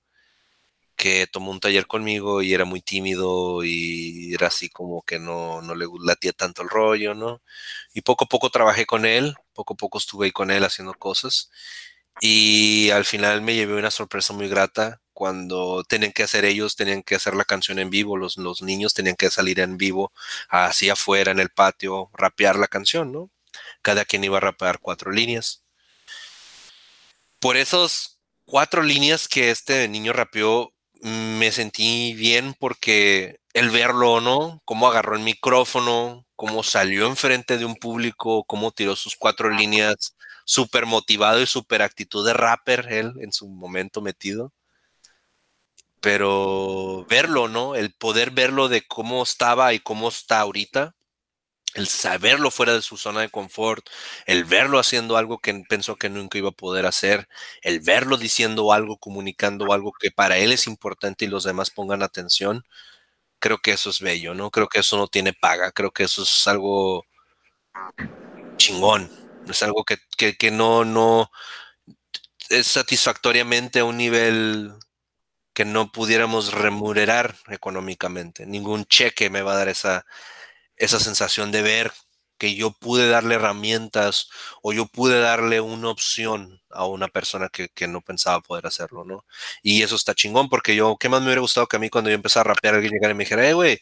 [0.96, 5.62] que tomó un taller conmigo y era muy tímido y era así como que no,
[5.62, 7.42] no le latía tanto el rollo, ¿no?
[7.94, 10.94] Y poco a poco trabajé con él, poco a poco estuve ahí con él haciendo
[10.94, 11.50] cosas
[12.20, 17.02] y al final me llevé una sorpresa muy grata cuando tenían que hacer ellos, tenían
[17.02, 20.12] que hacer la canción en vivo, los, los niños tenían que salir en vivo,
[20.48, 23.30] así afuera en el patio, rapear la canción, ¿no?
[23.82, 25.64] Cada quien iba a rapear cuatro líneas.
[27.40, 30.73] Por esos cuatro líneas que este niño rapeó,
[31.04, 34.62] me sentí bien porque el verlo, ¿no?
[34.64, 40.16] Cómo agarró el micrófono, cómo salió enfrente de un público, cómo tiró sus cuatro líneas,
[40.46, 44.52] súper motivado y súper actitud de rapper, él en su momento metido.
[46.00, 47.74] Pero verlo, ¿no?
[47.74, 50.94] El poder verlo de cómo estaba y cómo está ahorita,
[51.74, 53.86] el saberlo fuera de su zona de confort,
[54.26, 57.28] el verlo haciendo algo que pensó que nunca iba a poder hacer,
[57.62, 62.02] el verlo diciendo algo, comunicando algo que para él es importante y los demás pongan
[62.02, 62.64] atención,
[63.40, 64.50] creo que eso es bello, ¿no?
[64.50, 67.04] Creo que eso no tiene paga, creo que eso es algo
[68.56, 69.10] chingón,
[69.48, 69.98] es algo que,
[70.36, 71.30] que no, no
[72.48, 74.72] es satisfactoriamente a un nivel
[75.54, 78.46] que no pudiéramos remunerar económicamente.
[78.46, 80.04] Ningún cheque me va a dar esa,
[80.76, 81.92] esa sensación de ver
[82.38, 84.28] que yo pude darle herramientas
[84.62, 89.24] o yo pude darle una opción a una persona que, no pensaba poder hacerlo, ¿no?
[89.62, 92.10] Y eso está chingón porque yo, ¿qué más me hubiera gustado que a mí cuando
[92.10, 93.80] yo empecé a rapear alguien llegara y me dijera, eh, güey,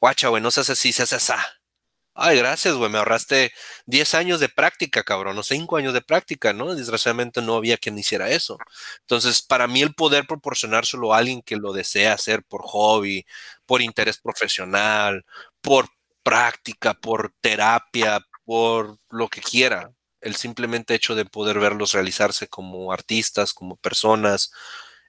[0.00, 1.32] guacha, güey, no se hace así, se hace así.
[2.16, 3.52] Ay, gracias, güey, me ahorraste
[3.86, 6.72] 10 años de práctica, cabrón, o 5 años de práctica, ¿no?
[6.74, 8.56] Desgraciadamente no había quien hiciera eso.
[9.00, 13.26] Entonces, para mí el poder proporcionárselo a alguien que lo desea hacer por hobby,
[13.66, 15.24] por interés profesional,
[15.60, 15.88] por
[16.24, 19.92] práctica, por terapia, por lo que quiera.
[20.20, 24.50] El simplemente hecho de poder verlos realizarse como artistas, como personas,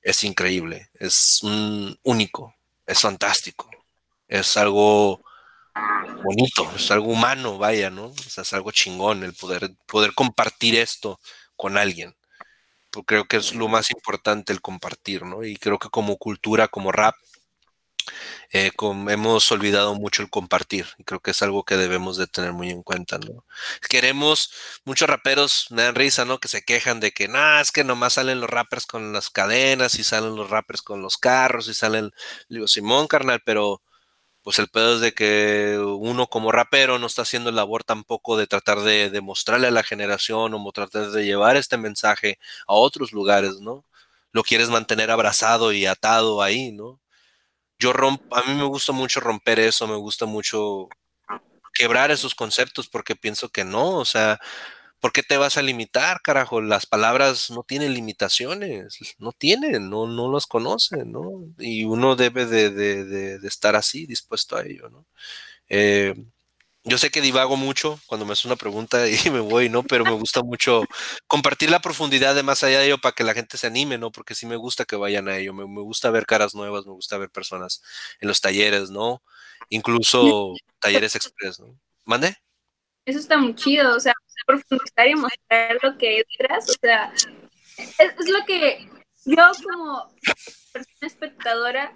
[0.04, 2.54] es increíble, es un único,
[2.86, 3.68] es fantástico,
[4.28, 5.24] es algo
[6.24, 8.14] bonito, es algo humano, vaya, ¿no?
[8.14, 11.20] es algo chingón el poder, poder compartir esto
[11.56, 12.16] con alguien.
[12.92, 15.44] Porque creo que es lo más importante el compartir, ¿no?
[15.44, 17.16] Y creo que como cultura, como rap,
[18.52, 18.72] eh,
[19.10, 22.70] hemos olvidado mucho el compartir y creo que es algo que debemos de tener muy
[22.70, 23.46] en cuenta, ¿no?
[23.90, 24.52] Queremos,
[24.86, 26.40] muchos raperos me dan risa, ¿no?
[26.40, 29.96] Que se quejan de que, no, es que nomás salen los rappers con las cadenas
[30.00, 32.12] y salen los rappers con los carros y salen,
[32.50, 33.82] digo, Simón, carnal, pero
[34.44, 38.48] pues el pedo es de que uno como rapero no está haciendo labor tampoco de
[38.48, 42.38] tratar de, de mostrarle a la generación o tratar de llevar este mensaje
[42.68, 43.86] a otros lugares, ¿no?
[44.32, 47.00] Lo quieres mantener abrazado y atado ahí, ¿no?
[47.80, 50.90] Yo rompo, a mí me gusta mucho romper eso, me gusta mucho
[51.74, 54.40] quebrar esos conceptos porque pienso que no, o sea,
[55.00, 56.62] ¿por qué te vas a limitar, carajo?
[56.62, 61.30] Las palabras no tienen limitaciones, no tienen, no, no las conocen, ¿no?
[61.60, 65.06] Y uno debe de, de estar así, dispuesto a ello, ¿no?
[65.70, 66.14] Eh,
[66.86, 69.84] yo sé que divago mucho cuando me hace una pregunta y me voy, ¿no?
[69.84, 70.84] Pero me gusta mucho
[71.28, 74.12] compartir la profundidad de más allá de ello para que la gente se anime, ¿no?
[74.12, 77.18] Porque sí me gusta que vayan a ello, me, gusta ver caras nuevas, me gusta
[77.18, 77.82] ver personas
[78.20, 79.24] en los talleres, ¿no?
[79.70, 81.78] Incluso talleres express, ¿no?
[82.06, 82.38] ¿Mande?
[83.06, 84.14] Eso está muy chido, o sea,
[84.46, 87.14] profundizar y mostrar lo que es detrás, o sea,
[87.78, 88.88] es lo que
[89.26, 90.08] yo como
[90.72, 91.96] persona espectadora,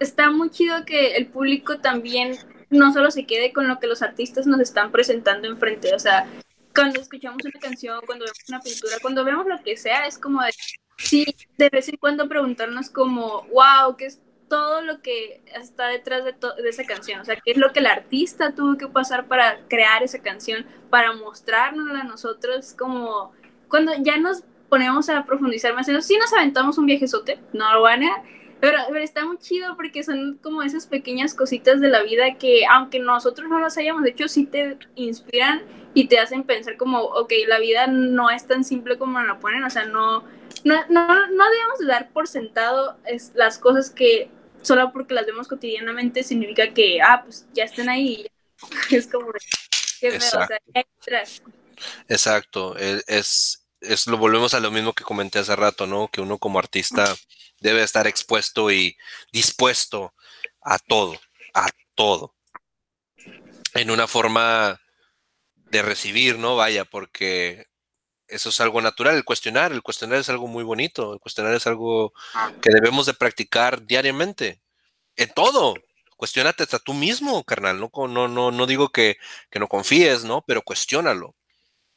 [0.00, 2.38] está muy chido que el público también
[2.70, 6.26] no solo se quede con lo que los artistas nos están presentando enfrente, o sea,
[6.74, 10.40] cuando escuchamos una canción, cuando vemos una pintura, cuando vemos lo que sea, es como
[10.42, 16.24] de, de vez en cuando preguntarnos como, wow, ¿qué es todo lo que está detrás
[16.24, 16.34] de,
[16.68, 17.20] esa canción?
[17.20, 20.66] O sea, ¿qué es lo que el artista tuvo que pasar para crear esa canción,
[20.90, 22.74] para mostrárnosla a nosotros?
[22.78, 23.32] Como
[23.68, 27.72] cuando ya nos ponemos a profundizar más en eso, sí nos aventamos un viajezote, no
[27.72, 28.02] lo van
[28.60, 32.98] pero, está muy chido porque son como esas pequeñas cositas de la vida que, aunque
[32.98, 35.62] nosotros no las hayamos hecho, sí te inspiran
[35.94, 39.62] y te hacen pensar como, ok, la vida no es tan simple como la ponen,
[39.64, 40.24] o sea, no,
[40.64, 44.30] no, no, no debemos de dar por sentado es, las cosas que
[44.62, 48.26] solo porque las vemos cotidianamente significa que, ah, pues ya están ahí.
[48.90, 49.30] Es como,
[50.00, 50.54] qué Exacto.
[50.54, 51.22] o sea,
[52.08, 56.08] Exacto, e, es, es, lo volvemos a lo mismo que comenté hace rato, ¿no?
[56.08, 57.14] Que uno como artista
[57.60, 58.96] debe estar expuesto y
[59.32, 60.14] dispuesto
[60.62, 61.18] a todo,
[61.54, 62.34] a todo.
[63.74, 64.80] En una forma
[65.54, 66.56] de recibir, ¿no?
[66.56, 67.66] Vaya, porque
[68.26, 71.66] eso es algo natural, el cuestionar, el cuestionar es algo muy bonito, el cuestionar es
[71.66, 72.12] algo
[72.60, 74.60] que debemos de practicar diariamente,
[75.16, 75.74] en todo.
[76.16, 77.78] Cuestiónate hasta tú mismo, carnal.
[77.78, 79.18] No, no, no, no digo que,
[79.50, 80.42] que no confíes, ¿no?
[80.46, 81.36] Pero cuestiónalo.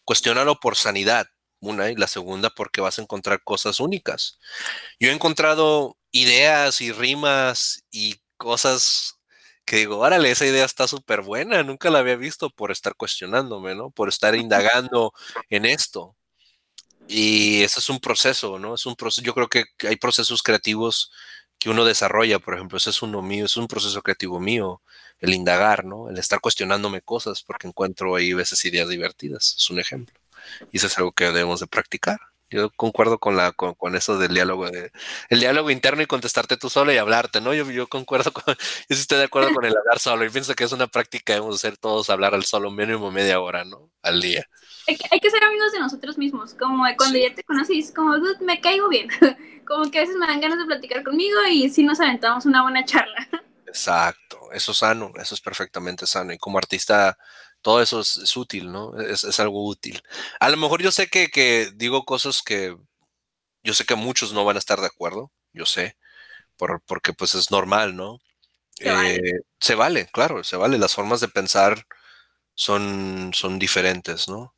[0.04, 1.28] Cuestiónalo por sanidad,
[1.62, 4.40] una, y la segunda porque vas a encontrar cosas únicas.
[5.00, 9.20] Yo he encontrado ideas y rimas y cosas
[9.66, 13.76] que digo, órale, esa idea está súper buena, nunca la había visto por estar cuestionándome,
[13.76, 13.92] ¿no?
[13.92, 15.14] Por estar indagando
[15.50, 16.16] en esto.
[17.08, 18.76] Y eso es un proceso, ¿no?
[18.76, 21.12] Es un proceso, yo creo que hay procesos creativos
[21.60, 24.82] que uno desarrolla, por ejemplo, ese es uno mío, es un proceso creativo mío,
[25.20, 26.10] el indagar, ¿no?
[26.10, 30.21] El estar cuestionándome cosas porque encuentro ahí veces ideas divertidas, es un ejemplo.
[30.72, 32.20] Y eso es algo que debemos de practicar.
[32.52, 34.92] Yo concuerdo con la con, eso del diálogo de
[35.30, 37.54] el diálogo interno y contestarte tú solo y hablarte, ¿no?
[37.54, 38.56] Yo, yo concuerdo con yo
[38.90, 41.78] estoy de acuerdo con el hablar solo y pienso que es una práctica debemos hacer
[41.78, 43.90] todos hablar al solo mínimo media hora, ¿no?
[44.02, 44.46] Al día.
[44.88, 48.90] Hay que, ser amigos de nosotros mismos, como cuando ya te conoces, como me caigo
[48.90, 49.08] bien.
[49.66, 52.64] como que a veces me dan ganas de platicar conmigo y sí nos aventamos una
[52.64, 53.28] buena charla.
[53.66, 57.18] Exacto, eso es sano, eso es perfectamente sano y como artista
[57.62, 59.00] todo eso es, útil, ¿no?
[59.00, 60.02] Es, algo útil.
[60.40, 62.76] A lo mejor yo sé que, digo cosas que
[63.64, 65.98] yo sé que muchos no van a estar de acuerdo, yo sé,
[66.58, 68.20] por, porque pues es normal, ¿no?
[68.74, 69.16] Se, vale.
[69.16, 70.78] Eh, se vale, claro, se vale.
[70.80, 71.86] Las formas de pensar
[72.56, 74.56] son, son diferentes, ¿no?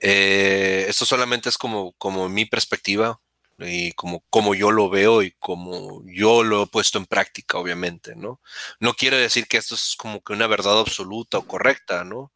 [0.00, 3.20] Eh, esto solamente es como, como mi perspectiva,
[3.58, 8.16] y como, como yo lo veo y como yo lo he puesto en práctica, obviamente,
[8.16, 8.40] ¿no?
[8.80, 12.32] No quiero decir que esto es como que una verdad absoluta o correcta, ¿no?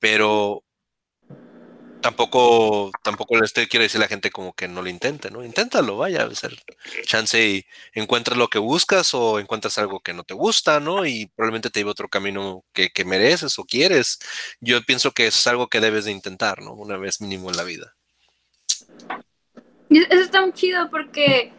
[0.00, 0.64] Pero
[2.00, 5.44] tampoco, tampoco le estoy, decir a la gente como que no lo intente, ¿no?
[5.44, 6.56] Inténtalo, vaya, a ser
[7.04, 11.06] chance y encuentras lo que buscas o encuentras algo que no te gusta, ¿no?
[11.06, 14.18] Y probablemente te lleve otro camino que, que mereces o quieres.
[14.60, 16.72] Yo pienso que es algo que debes de intentar, ¿no?
[16.74, 17.94] Una vez mínimo en la vida.
[19.90, 21.52] Eso está muy chido porque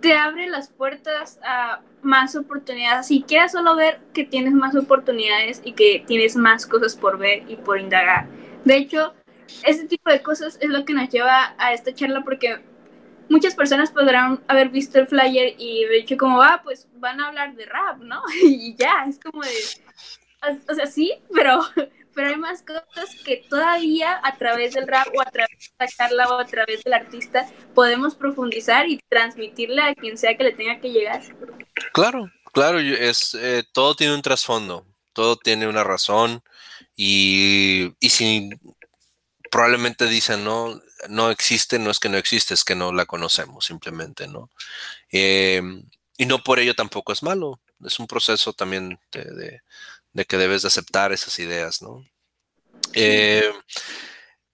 [0.00, 3.06] te abre las puertas a más oportunidades.
[3.06, 7.44] Si quieres solo ver que tienes más oportunidades y que tienes más cosas por ver
[7.48, 8.26] y por indagar.
[8.64, 9.14] De hecho,
[9.64, 12.60] ese tipo de cosas es lo que nos lleva a esta charla porque
[13.28, 17.28] muchas personas podrán haber visto el flyer y de hecho como, ah, pues van a
[17.28, 18.22] hablar de rap, ¿no?
[18.42, 19.50] y ya, es como de,
[20.68, 21.60] o sea, sí, pero
[22.14, 25.88] pero hay más cosas que todavía a través del rap o a través de la
[25.88, 30.52] charla o a través del artista podemos profundizar y transmitirle a quien sea que le
[30.52, 31.22] tenga que llegar.
[31.92, 36.42] Claro, claro, es, eh, todo tiene un trasfondo, todo tiene una razón
[36.96, 38.50] y, y si
[39.50, 43.64] probablemente dicen, no, no existe, no es que no existe, es que no la conocemos
[43.66, 44.50] simplemente, ¿no?
[45.10, 45.82] Em,
[46.16, 49.62] y no por ello tampoco es malo, es un proceso también de de
[50.28, 52.04] que debes de aceptar esas ideas, ¿no?
[52.94, 53.50] Eh,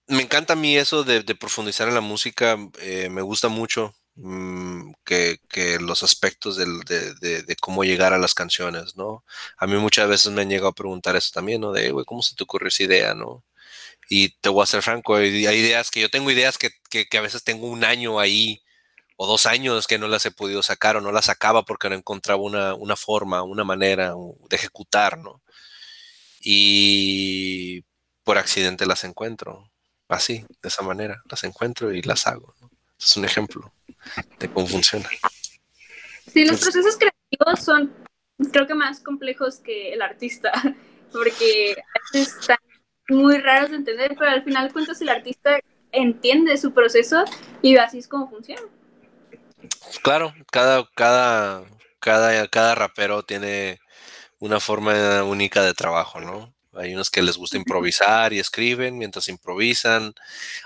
[0.07, 4.91] me encanta a mí eso de, profundizar en la música, eh, me gusta mucho mm,
[5.03, 5.39] que,
[5.81, 9.23] los aspectos de, cómo llegar a las canciones, ¿no?
[9.57, 11.71] A mí muchas veces me han llegado a preguntar eso también, ¿no?
[11.71, 13.43] De, güey, ¿cómo se te ocurrió esa idea, ¿no?
[14.09, 17.21] Y te voy a ser franco, hay, ideas que yo tengo ideas que, que, a
[17.21, 18.63] veces tengo un año ahí
[19.17, 21.95] o dos años que no las he podido sacar o no las sacaba porque no
[21.95, 24.13] encontraba una, una forma, una manera
[24.49, 25.41] de ejecutar, ¿no?
[26.41, 27.83] Y
[28.23, 29.71] por accidente las encuentro.
[30.09, 32.53] Así, de esa manera, las encuentro y las hago.
[32.99, 33.73] Es un ejemplo
[34.39, 35.09] de cómo funciona.
[36.31, 37.93] Sí, los procesos creativos son,
[38.51, 40.51] creo que más complejos que el artista,
[41.11, 42.57] porque a veces están
[43.09, 45.59] muy raros de entender, pero al final cuentas el artista
[45.91, 47.23] entiende su proceso
[47.61, 48.61] y así es como funciona.
[50.03, 51.65] Claro, cada, cada,
[51.99, 53.79] cada, cada rapero tiene
[54.39, 56.53] una forma única de trabajo, ¿no?
[56.73, 60.13] Hay unos que les gusta improvisar y escriben mientras improvisan.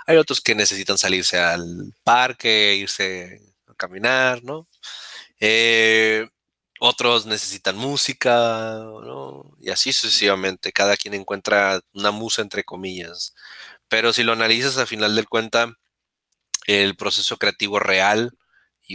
[0.06, 4.68] Hay otros que necesitan salirse al parque, irse a caminar, ¿no?
[5.40, 6.28] Eh,
[6.80, 9.56] otros necesitan música, ¿no?
[9.60, 10.72] Y así sucesivamente.
[10.72, 13.34] Cada quien encuentra una musa entre comillas.
[13.88, 15.74] Pero si lo analizas al final del cuenta,
[16.66, 18.32] el proceso creativo real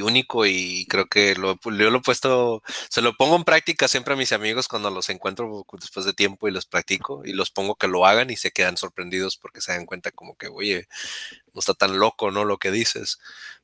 [0.02, 4.14] único y creo que lo, yo lo he puesto, se lo pongo en práctica siempre
[4.14, 7.76] a mis amigos cuando los encuentro después de tiempo y los practico y los pongo
[7.76, 10.88] que lo hagan y se quedan sorprendidos porque se dan cuenta como que, oye,
[11.54, 12.46] no está tan loco, ¿no?
[12.46, 13.20] Lo que dices.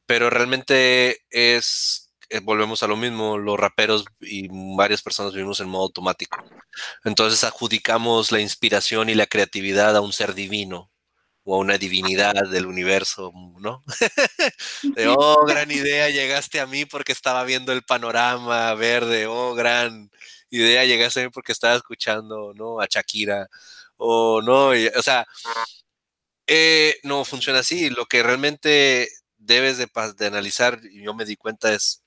[0.05, 5.69] Pero realmente es, eh, volvemos a lo mismo, los raperos y varias personas vivimos en
[5.69, 6.43] modo automático.
[7.03, 10.89] Entonces adjudicamos la inspiración y la creatividad a un ser divino,
[11.44, 13.84] o a una divinidad del universo, ¿no?
[14.96, 20.10] de, oh, gran idea, llegaste a mí porque estaba viendo el panorama verde, oh, gran
[20.50, 22.80] idea, llegaste a mí porque estaba escuchando, ¿no?
[22.80, 23.48] A Shakira,
[23.98, 25.26] o no, o sea,
[26.48, 31.36] eh, no funciona así, lo que realmente debes de, de, analizar, y yo me di
[31.36, 32.04] cuenta, es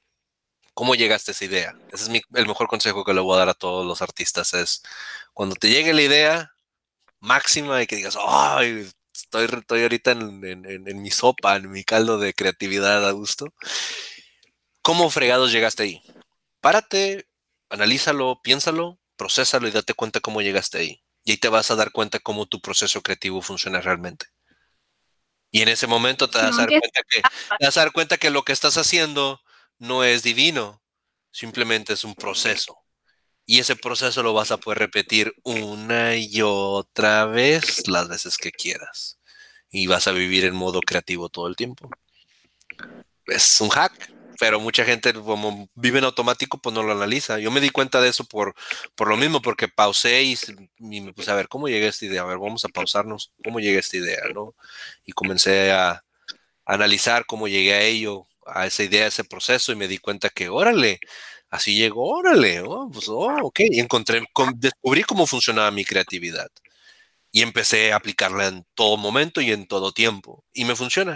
[0.75, 1.75] cómo llegaste a esa idea.
[1.93, 4.83] Ese es el mejor consejo que le voy a dar a todos los artistas, es
[5.35, 6.53] cuando te llegue la idea
[7.21, 8.91] máxima y que digas, ay,
[9.27, 13.53] estoy, estoy ahorita en, mi sopa, en mi caldo de creatividad a gusto.
[14.83, 16.03] ¿Cómo fregados llegaste ahí?
[16.61, 17.29] Párate,
[17.69, 21.03] analízalo, piénsalo, procésalo y date cuenta cómo llegaste ahí.
[21.25, 24.27] Y ahí te vas a dar cuenta cómo tu proceso creativo funciona realmente.
[25.51, 28.17] Y en ese momento te vas, a dar cuenta que, te vas a dar cuenta
[28.19, 29.41] que lo que estás haciendo
[29.79, 30.83] no es divino,
[31.33, 32.77] simplemente es un proceso.
[33.47, 38.51] Y ese proceso lo vas a poder repetir una y otra vez las veces que
[38.51, 39.19] quieras.
[39.71, 41.89] Y vas a vivir en modo creativo todo el tiempo.
[43.27, 47.39] Es un hack, pero mucha gente como vive en automático, pues no lo analiza.
[47.39, 48.55] Yo me di cuenta de eso por,
[48.95, 50.37] por lo mismo, porque pausé y,
[50.79, 52.23] me puse a ver cómo llegué a esta idea.
[52.23, 54.55] A ver, vamos a pausarnos, cómo llegué a esta idea, ¿no?
[55.05, 56.03] Y comencé a,
[56.67, 60.31] analizar cómo llegué a ello, a esa idea, a ese proceso, y me di cuenta
[60.31, 61.01] que, órale,
[61.51, 63.61] así llegó, órale, oh, pues, oh, ok.
[63.71, 64.23] Y encontré,
[64.57, 66.51] descubrí cómo funcionaba mi creatividad.
[67.33, 70.45] Y empecé a aplicarla en todo momento y en todo tiempo.
[70.53, 71.15] Y me funciona.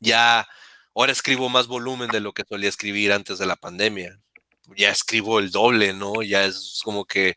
[0.00, 0.46] Ya
[0.94, 4.20] Ahora escribo más volumen de lo que solía escribir antes de la pandemia.
[4.76, 6.22] Ya escribo el doble, ¿no?
[6.22, 7.36] Ya es como que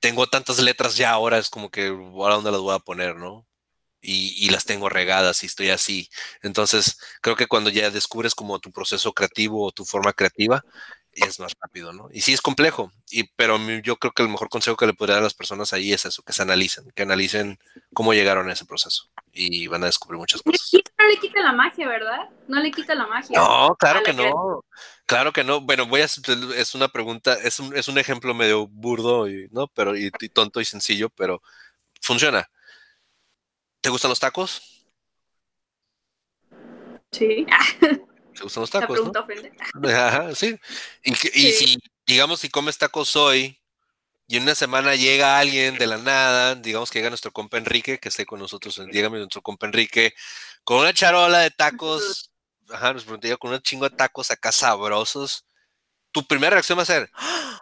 [0.00, 3.46] tengo tantas letras ya ahora, es como que ahora dónde las voy a poner, ¿no?
[4.02, 6.10] Y, las tengo regadas y estoy así.
[6.42, 10.64] Entonces, creo que cuando ya descubres como tu proceso creativo o tu forma creativa,
[11.12, 12.08] es más rápido, ¿no?
[12.12, 15.14] Y sí es complejo, y, pero yo creo que el mejor consejo que le podría
[15.14, 17.58] dar a las personas ahí es eso, que se analicen, que analicen
[17.92, 20.70] cómo llegaron a ese proceso y van a descubrir muchas cosas.
[20.98, 22.28] No le quita la magia, ¿verdad?
[22.46, 23.38] No le quita la magia.
[23.38, 24.64] No, claro que no.
[25.06, 25.60] Claro que no.
[25.60, 29.66] Bueno, voy a es una pregunta, es un, es un ejemplo medio burdo y no,
[29.68, 31.42] pero y, tonto y sencillo, pero
[32.00, 32.48] funciona.
[33.80, 34.86] ¿Te gustan los tacos?
[37.10, 37.46] Sí.
[38.40, 38.98] ¿Te gustan los tacos?
[39.84, 40.58] Ajá, sí.
[41.04, 43.60] Y, y si, digamos, si comes tacos hoy
[44.26, 47.98] y en una semana llega alguien de la nada, digamos que llega nuestro compa Enrique,
[47.98, 50.14] que esté con nosotros, llega nuestro compa Enrique,
[50.64, 52.30] con una charola de tacos,
[52.70, 55.44] ajá, nos pregunté con un chingo de tacos acá sabrosos.
[56.10, 57.60] Tu primera reacción va a ser, ¡Ah!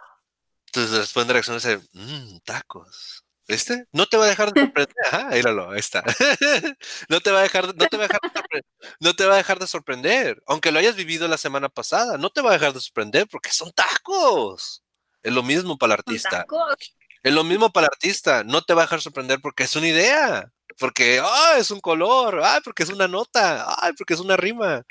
[0.67, 3.25] entonces después de reacción va a ser, mmm, tacos.
[3.49, 3.87] ¿Viste?
[3.91, 4.95] No te va a dejar de sorprender.
[5.07, 6.03] Ajá, míralo, ahí está.
[7.09, 8.65] no te va a dejar, no te va a dejar de sorprender.
[8.99, 10.43] No te va a dejar de sorprender.
[10.45, 13.49] Aunque lo hayas vivido la semana pasada, no te va a dejar de sorprender porque
[13.49, 14.83] son tacos.
[15.23, 16.45] Es lo mismo para el artista.
[17.23, 18.43] Es lo mismo para el artista.
[18.43, 20.51] No te va a dejar sorprender porque es una idea.
[20.77, 22.41] Porque, ah, es un color.
[22.43, 23.65] Ah, porque es una nota.
[23.67, 24.83] Ah, porque es una rima.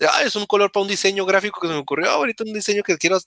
[0.00, 2.10] Ah, es un color para un diseño gráfico que se me ocurrió.
[2.10, 3.18] Ahorita un diseño que quiero.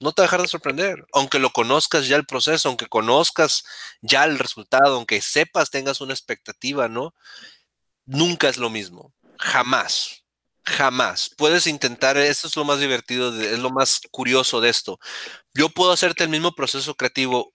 [0.00, 1.06] No te dejar de sorprender.
[1.12, 3.64] Aunque lo conozcas ya el proceso, aunque conozcas
[4.00, 7.14] ya el resultado, aunque sepas, tengas una expectativa, ¿no?
[8.06, 9.14] Nunca es lo mismo.
[9.38, 10.24] Jamás.
[10.64, 11.30] Jamás.
[11.36, 14.98] Puedes intentar, eso es lo más divertido, es lo más curioso de esto.
[15.54, 17.54] Yo puedo hacerte el mismo proceso creativo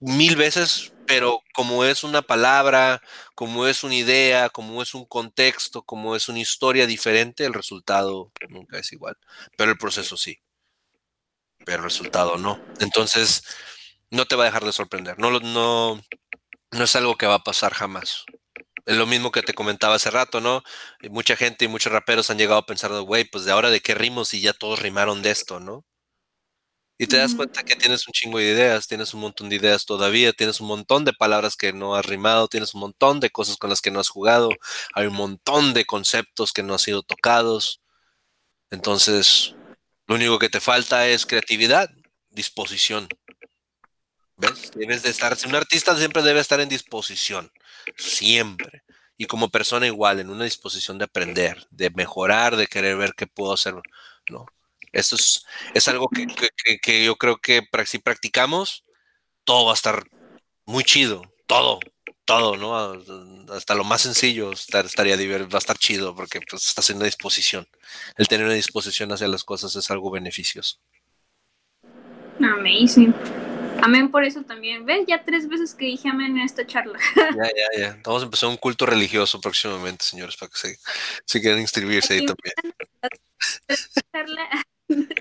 [0.00, 3.02] mil veces, pero como es una palabra,
[3.34, 8.32] como es una idea, como es un contexto, como es una historia diferente, el resultado
[8.48, 9.16] nunca es igual.
[9.56, 10.40] Pero el proceso sí.
[11.64, 12.60] Pero el resultado no.
[12.80, 13.44] Entonces,
[14.10, 15.18] no te va a dejar de sorprender.
[15.18, 16.00] No, no,
[16.72, 18.24] no es algo que va a pasar jamás.
[18.86, 20.62] Es lo mismo que te comentaba hace rato, ¿no?
[21.10, 23.94] mucha gente y muchos raperos han llegado a pensar, güey, pues de ahora de qué
[23.94, 25.84] rimos y ya todos rimaron de esto, ¿no?
[26.98, 29.86] Y te das cuenta que tienes un chingo de ideas, tienes un montón de ideas
[29.86, 33.56] todavía, tienes un montón de palabras que no has rimado, tienes un montón de cosas
[33.56, 34.50] con las que no has jugado,
[34.94, 37.80] hay un montón de conceptos que no han sido tocados.
[38.70, 39.54] Entonces,
[40.10, 41.88] lo único que te falta es creatividad,
[42.30, 43.06] disposición.
[44.36, 44.72] ¿Ves?
[44.74, 47.52] Debes de estar, un artista siempre debe estar en disposición
[47.96, 48.82] siempre.
[49.16, 53.28] Y como persona igual, en una disposición de aprender, de mejorar, de querer ver qué
[53.28, 53.74] puedo hacer,
[54.28, 54.46] ¿no?
[54.90, 56.26] Eso es, es algo que,
[56.82, 58.82] que, yo creo que si practicamos,
[59.44, 60.02] todo va a estar
[60.64, 61.78] muy chido, todo,
[62.30, 63.52] todo, ¿no?
[63.52, 67.66] Hasta lo más sencillo estaría va a estar chido porque pues, estás en una disposición.
[68.16, 70.76] El tener una disposición hacia las cosas es algo beneficioso.
[72.40, 73.12] Amazing.
[73.82, 74.86] Amén por eso también.
[74.86, 75.06] ¿Ves?
[75.08, 76.98] Ya tres veces que dije amén en esta charla.
[77.16, 78.00] Ya, ya, ya.
[78.04, 80.78] Vamos a empezar un culto religioso próximamente, señores, para que se,
[81.24, 82.54] se quieran inscribirse ahí también.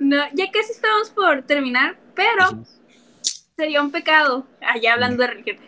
[0.00, 2.64] No, ya casi estamos por terminar, pero
[3.56, 5.58] sería un pecado, allá hablando de religión,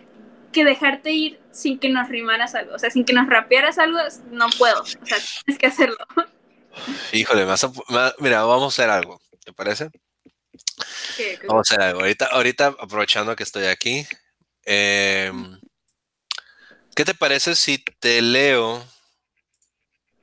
[0.51, 2.75] que dejarte ir sin que nos rimaras algo.
[2.75, 3.99] O sea, sin que nos rapearas algo,
[4.31, 4.83] no puedo.
[4.83, 5.97] O sea, tienes que hacerlo.
[7.13, 7.47] Híjole,
[8.19, 9.21] mira, vamos a hacer algo.
[9.45, 9.91] ¿Te parece?
[11.47, 14.07] Vamos a ver Ahorita, ahorita, aprovechando que estoy aquí,
[14.65, 15.61] em,
[16.95, 18.85] ¿qué te parece si te leo?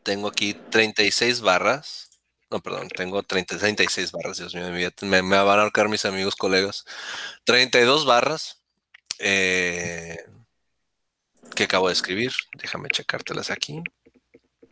[0.03, 2.09] Tengo aquí 36 barras.
[2.49, 4.69] No, perdón, tengo 30, 36 barras, Dios mío,
[5.01, 6.85] me, me van a ahorcar mis amigos, colegas.
[7.43, 8.56] 32 barras.
[9.19, 10.17] Eh,
[11.55, 12.31] que acabo de escribir.
[12.61, 13.81] Déjame checártelas aquí.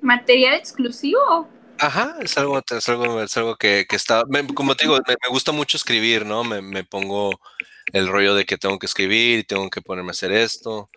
[0.01, 1.49] ¿Material exclusivo?
[1.79, 4.23] Ajá, es algo, es algo, es algo que, que está,
[4.53, 6.43] como te digo, me, gusta mucho escribir, ¿no?
[6.43, 7.39] Me, me, pongo
[7.91, 10.89] el rollo de que tengo que escribir y tengo que ponerme a hacer esto.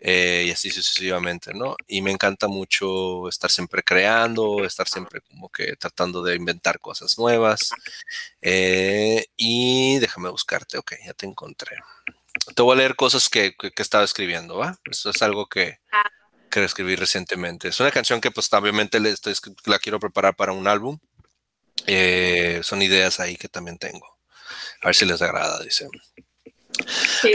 [0.00, 1.74] Eh, y así sucesivamente, ¿no?
[1.86, 7.18] Y me encanta mucho estar siempre creando, estar siempre como que tratando de inventar cosas
[7.18, 7.70] nuevas.
[8.42, 11.76] Eh, y déjame buscarte, ok, ya te encontré.
[12.54, 14.78] Te voy a leer cosas que, que, estaba escribiendo, ¿va?
[14.90, 16.10] Eso es algo que, ah.
[16.50, 17.68] que escribí recientemente.
[17.68, 19.34] Es una canción que pues obviamente le estoy,
[19.64, 20.98] la quiero preparar para un álbum.
[21.86, 24.06] Eh, son ideas ahí que también tengo.
[24.82, 25.88] A ver si les agrada, dice.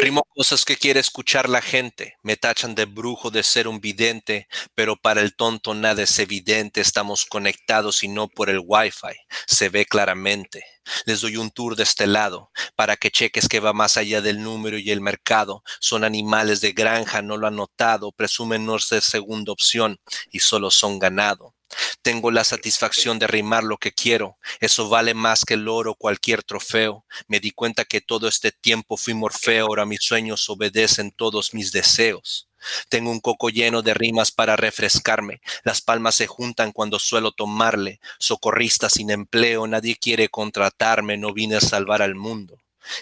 [0.02, 2.16] Rimo cosas que quiere escuchar la gente.
[2.24, 6.82] Me tachan de brujo de ser un vidente, pero para el tonto nada es evidente.
[6.82, 9.16] Estamos conectados y no por el wifi.
[9.48, 10.64] Se ve claramente.
[11.06, 14.42] Les doy un tour de este lado para que cheques que va más allá del
[14.42, 15.64] número y el mercado.
[15.80, 18.12] Son animales de granja, no lo han notado.
[18.12, 20.00] Presumen no ser segunda opción
[20.32, 21.56] y solo son ganado.
[22.02, 24.38] Tengo la satisfacción de rimar lo que quiero.
[24.60, 27.06] Eso vale más que el oro, cualquier trofeo.
[27.28, 29.68] Me di cuenta que todo este tiempo fui morfeo.
[29.68, 32.48] Ahora mis sueños obedecen todos mis deseos.
[32.90, 35.42] Tengo un coco lleno de rimas para refrescarme.
[35.64, 38.00] Las palmas se juntan cuando suelo tomarle.
[38.20, 41.18] Socorrista sin empleo, nadie quiere contratarme.
[41.18, 42.60] No vine a salvar al mundo,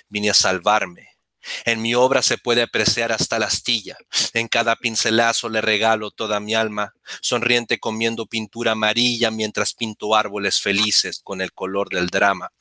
[0.09, 1.18] vine a salvarme.
[1.65, 3.97] En mi obra se puede apreciar hasta la astilla.
[4.33, 10.61] En cada pincelazo le regalo toda mi alma, sonriente comiendo pintura amarilla mientras pinto árboles
[10.61, 12.51] felices con el color del drama.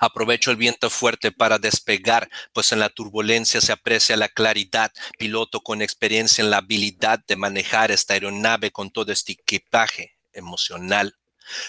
[0.00, 4.92] Aprovecho el viento fuerte para despegar, pues en la turbulencia se aprecia la claridad.
[5.18, 11.17] Piloto con experiencia en la habilidad de manejar esta aeronave con todo este equipaje emocional.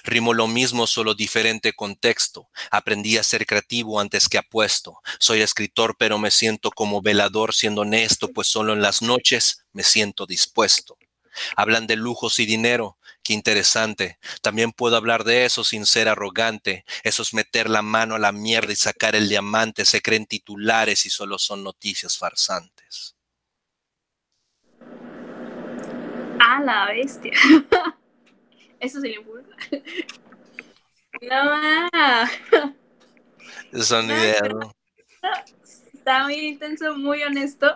[0.03, 2.49] Rimo lo mismo, solo diferente contexto.
[2.71, 4.99] Aprendí a ser creativo antes que apuesto.
[5.19, 9.83] Soy escritor, pero me siento como velador, siendo honesto, pues solo en las noches me
[9.83, 10.97] siento dispuesto.
[11.55, 14.19] Hablan de lujos y dinero, qué interesante.
[14.41, 16.85] También puedo hablar de eso sin ser arrogante.
[17.03, 19.85] Eso es meter la mano a la mierda y sacar el diamante.
[19.85, 23.15] Se creen titulares y solo son noticias farsantes.
[26.39, 27.33] A la bestia.
[28.79, 29.45] Eso sería un
[31.21, 31.59] No,
[33.83, 34.71] Son no, ideas, ¿no?
[35.93, 37.75] Está muy intenso, muy honesto.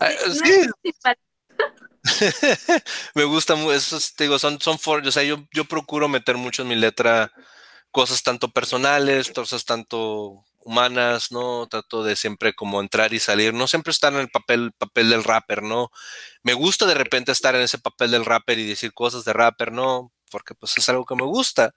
[0.00, 0.68] Ah, sí.
[3.14, 6.62] Me gusta mucho, esos, digo, son, son for, o sea, yo, yo procuro meter mucho
[6.62, 7.32] en mi letra
[7.90, 11.66] cosas tanto personales, cosas tanto humanas, ¿no?
[11.68, 15.24] Trato de siempre como entrar y salir, no siempre estar en el papel, papel del
[15.24, 15.90] rapper, ¿no?
[16.42, 19.72] Me gusta de repente estar en ese papel del rapper y decir cosas de rapper,
[19.72, 20.12] ¿no?
[20.30, 21.72] Porque pues es algo que me gusta,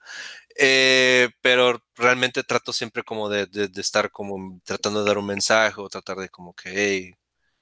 [0.58, 5.80] eh, pero realmente trato siempre como de, de, estar como tratando de dar un mensaje
[5.80, 7.14] o tratar de como que, hey,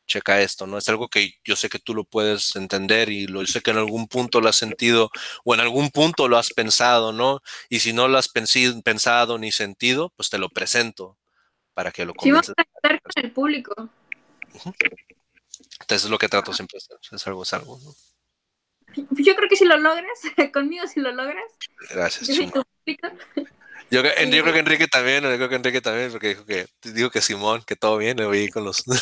[0.06, 0.78] checa esto, ¿no?
[0.78, 3.78] Es algo que yo sé que tú lo puedes entender y lo sé que en
[3.78, 5.10] algún punto lo has sentido
[5.44, 7.40] o en algún punto lo has pensado, ¿no?
[7.68, 11.17] Y si no lo has pensado ni sentido, pues te lo presento
[11.78, 12.46] para que lo comiences.
[12.46, 13.88] Sí, a estar con el público.
[15.80, 17.94] Entonces es lo que trato siempre es algo, es algo, ¿no?
[19.10, 20.18] Yo creo que si lo logras,
[20.52, 21.52] conmigo si lo logras.
[21.88, 22.36] Gracias.
[22.36, 22.64] Yo,
[23.92, 27.20] yo, creo que Enrique también, yo creo que Enrique también, porque dijo que, dijo que
[27.20, 28.82] Simón, que todo bien, le voy con los...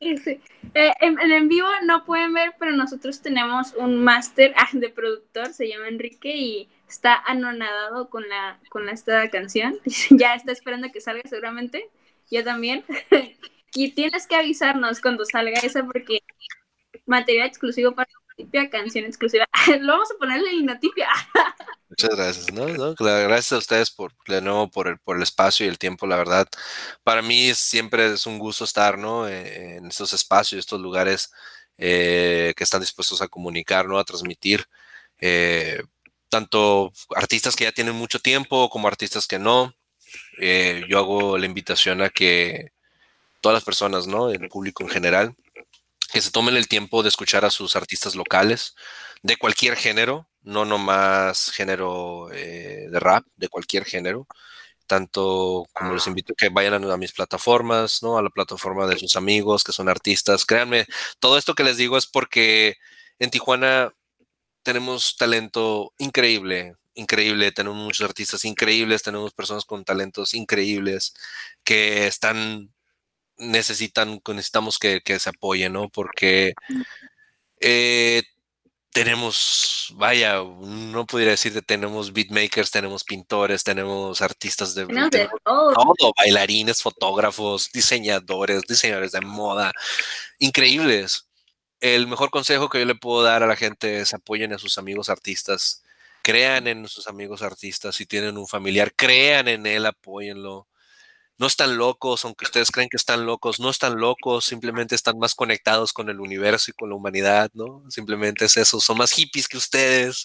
[0.00, 0.38] Sí,
[0.74, 5.54] eh, en, en, vivo no pueden ver, pero nosotros tenemos un máster ah, de productor,
[5.54, 9.78] se llama Enrique y está anonadado con la con esta canción.
[10.10, 11.90] ya está esperando que salga seguramente.
[12.30, 12.84] Yo también.
[13.74, 16.20] y tienes que avisarnos cuando salga esa porque
[17.06, 19.46] material exclusivo para Notipia, canción exclusiva.
[19.80, 21.08] Lo vamos a ponerle en Notipia.
[21.88, 22.66] Muchas gracias, ¿no?
[22.68, 22.94] ¿no?
[22.94, 26.16] Gracias a ustedes por, de nuevo por el, por el espacio y el tiempo, la
[26.16, 26.48] verdad.
[27.02, 29.28] Para mí siempre es un gusto estar, ¿no?
[29.28, 31.32] Eh, en estos espacios, estos lugares
[31.76, 33.98] eh, que están dispuestos a comunicar, ¿no?
[33.98, 34.66] A transmitir.
[35.18, 35.82] Eh,
[36.34, 39.72] tanto artistas que ya tienen mucho tiempo como artistas que no.
[40.88, 42.72] yo hago la invitación a que
[43.40, 44.30] todas las personas, ¿no?
[44.30, 45.36] El público en general,
[46.12, 48.74] que se tomen el tiempo de escuchar a sus artistas locales
[49.22, 54.26] de cualquier género, no nomás género eh, de rap, de cualquier género.
[54.88, 58.18] Tanto como les invito a que vayan a, mis plataformas, ¿no?
[58.18, 60.44] A la plataforma de sus amigos que son artistas.
[60.44, 60.86] Créanme,
[61.20, 62.76] todo esto que les digo es porque
[63.20, 63.94] en Tijuana
[64.64, 71.14] tenemos talento increíble, increíble, tenemos muchos artistas increíbles, tenemos personas con talentos increíbles
[71.62, 72.70] que están
[73.36, 75.88] necesitan, necesitamos que, se apoyen, ¿no?
[75.88, 76.54] Porque
[77.60, 78.22] eh,
[78.90, 84.86] tenemos, vaya, no pudiera decir que tenemos beatmakers, tenemos pintores, tenemos artistas de,
[85.42, 86.12] todo.
[86.16, 89.72] bailarines, fotógrafos, diseñadores, diseñadores de moda.
[90.38, 91.26] increíbles.
[91.84, 94.78] El mejor consejo que yo le puedo dar a la gente es apoyen a sus
[94.78, 95.84] amigos artistas,
[96.22, 100.66] crean en sus amigos artistas, si tienen un familiar, crean en él, apóyenlo
[101.38, 105.34] no están locos, aunque ustedes creen que están locos, no están locos, simplemente están más
[105.34, 107.82] conectados con el universo y con la humanidad, ¿no?
[107.90, 110.24] Simplemente es eso, son más hippies que ustedes.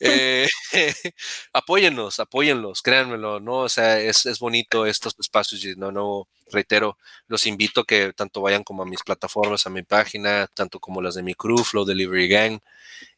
[0.00, 0.48] Eh,
[1.52, 3.58] apóyennos, apóyenlos, créanmelo, ¿no?
[3.60, 6.98] O sea, es, bonito estos espacios y no, no, reitero,
[7.28, 11.14] los invito que tanto vayan como a mis plataformas, a mi página, tanto como las
[11.14, 12.60] de mi crew, Flow Delivery Gang.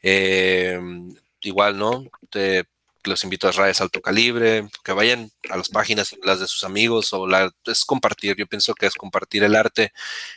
[0.02, 0.80] Eh,
[1.42, 2.04] igual, ¿no?
[2.30, 2.66] Te,
[3.06, 7.12] los invito a redes alto calibre, que vayan a las páginas las de sus amigos
[7.12, 9.92] o la, es compartir, yo pienso que es compartir el arte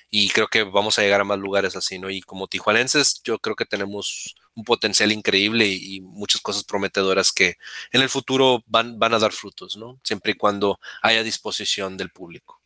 [0.10, 2.10] y creo que vamos a llegar a más lugares así, ¿no?
[2.10, 7.56] Y como tijuanenses yo creo que tenemos un potencial increíble y, muchas cosas prometedoras que
[7.92, 10.00] en el futuro van, van a dar frutos, ¿no?
[10.04, 12.60] Siempre y cuando haya disposición del público.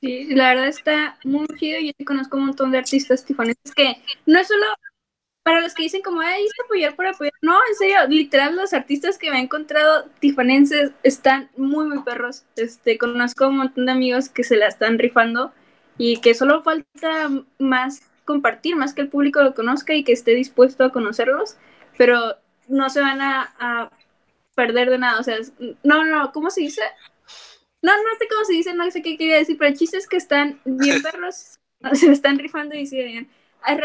[0.00, 1.80] Sí, la verdad está muy chido.
[1.80, 4.66] Yo conozco un montón de artistas tijuanenses que no es solo
[5.46, 7.32] para los que dicen como, ay, es apoyar por apoyar.
[7.40, 12.42] No, en serio, literal, los artistas que me he encontrado tijuanenses están muy, muy perros.
[12.56, 15.52] Este, conozco un montón de amigos que se la están rifando
[15.98, 20.32] y que solo falta más compartir, más que el público lo conozca y que esté
[20.34, 21.56] dispuesto a conocerlos,
[21.96, 22.34] pero
[22.66, 23.92] no se van a,
[24.56, 25.20] perder de nada.
[25.20, 25.36] O sea,
[25.84, 26.82] no, no, ¿cómo se dice?
[27.82, 30.08] No, no sé cómo se dice, no sé qué quería decir, pero el chiste es
[30.08, 31.60] que están bien perros,
[31.92, 33.30] se están rifando y siguen.
[33.62, 33.76] Hay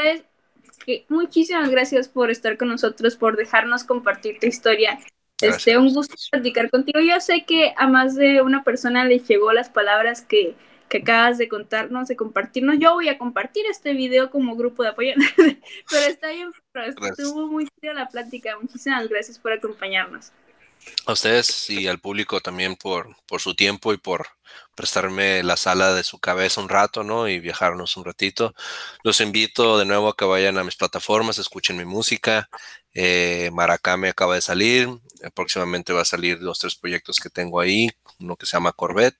[0.85, 4.99] redes, muchísimas gracias por estar con nosotros, por dejarnos compartir tu historia.
[5.41, 6.99] Este, un gusto platicar contigo.
[6.99, 10.55] Yo sé que a más de una persona le llegó las palabras que,
[10.87, 12.77] que acabas de contarnos, de compartirnos.
[12.79, 16.51] Yo voy a compartir este video como grupo de apoyo, pero está bien,
[17.09, 18.57] estuvo muy chida la plática.
[18.61, 20.31] Muchísimas gracias por acompañarnos
[21.05, 24.27] a ustedes y al público también por, por su tiempo y por
[24.75, 27.27] prestarme la sala de su cabeza un rato, ¿no?
[27.27, 28.53] Y viajarnos un ratito.
[29.03, 32.49] Los invito de nuevo a que vayan a mis plataformas, escuchen mi música.
[32.93, 34.89] Eh, Maracame acaba de salir.
[35.33, 37.89] Próximamente va a salir los tres proyectos que tengo ahí.
[38.19, 39.17] Uno que se llama Corvette.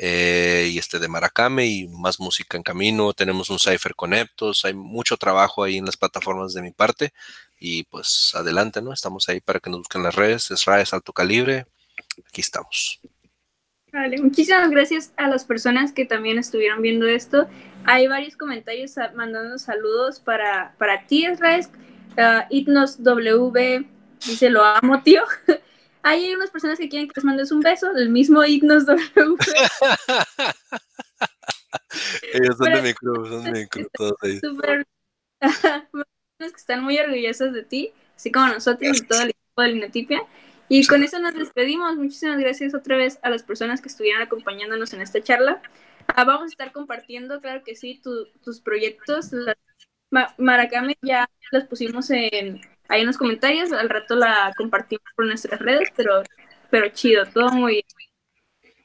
[0.00, 3.12] Eh, y este de Maracame y más música en camino.
[3.14, 4.64] Tenemos un cipher con Eptos.
[4.64, 7.12] Hay mucho trabajo ahí en las plataformas de mi parte.
[7.58, 8.92] Y pues adelante, ¿no?
[8.92, 10.50] Estamos ahí para que nos busquen las redes.
[10.50, 11.66] Es RAES Alto Calibre.
[12.26, 13.00] Aquí estamos.
[13.92, 17.48] Vale, muchísimas gracias a las personas que también estuvieron viendo esto.
[17.84, 21.66] Hay varios comentarios mandando saludos para, para ti, Israel.
[22.16, 23.88] Uh, Itnos W
[24.26, 25.22] dice: Lo amo, tío.
[26.02, 29.04] hay unas personas que quieren que les mandes un beso, el mismo Ignos W.
[32.34, 34.38] Ellos son de mi club, son de mi club, todos ahí.
[34.38, 34.86] Super...
[36.38, 40.22] que están muy orgullosas de ti, así como nosotros y todo el equipo de Linotipia.
[40.68, 41.96] Y con eso nos despedimos.
[41.96, 45.60] Muchísimas gracias otra vez a las personas que estuvieron acompañándonos en esta charla.
[46.06, 49.30] Ah, vamos a estar compartiendo, claro que sí, tus proyectos.
[50.38, 53.72] Maracame ya los pusimos en, ahí en los comentarios.
[53.72, 56.22] Al rato la compartimos por nuestras redes, pero,
[56.70, 57.97] pero chido, todo muy bien.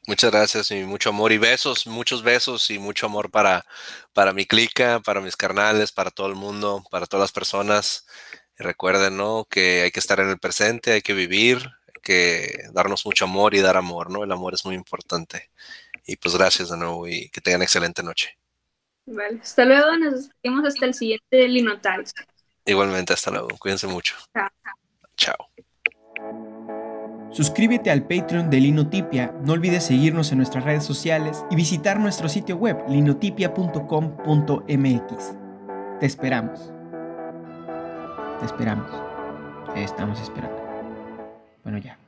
[0.05, 3.65] Muchas gracias y mucho amor y besos, muchos besos y mucho amor para,
[4.11, 8.05] para mi clica, para mis carnales, para todo el mundo, para todas las personas.
[8.57, 9.45] recuerden, ¿no?
[9.49, 11.57] Que hay que estar en el presente, hay que vivir,
[11.88, 14.23] hay que darnos mucho amor y dar amor, ¿no?
[14.23, 15.51] El amor es muy importante.
[16.05, 18.38] Y pues gracias de nuevo y que tengan excelente noche.
[19.05, 22.13] Vale, hasta luego, nos despedimos hasta el siguiente Linotales.
[22.65, 24.15] Igualmente, hasta luego, cuídense mucho.
[24.34, 24.49] Chao.
[25.15, 26.52] Chao.
[27.34, 32.30] Suscríbete al Patreon de Linotipia, no olvides seguirnos en nuestras redes sociales y visitar nuestro
[32.30, 35.35] sitio web linotipia.com.mx.
[35.99, 36.72] Te esperamos.
[38.39, 38.85] Te esperamos.
[39.73, 40.61] Te estamos esperando.
[41.64, 42.02] Bueno, ya.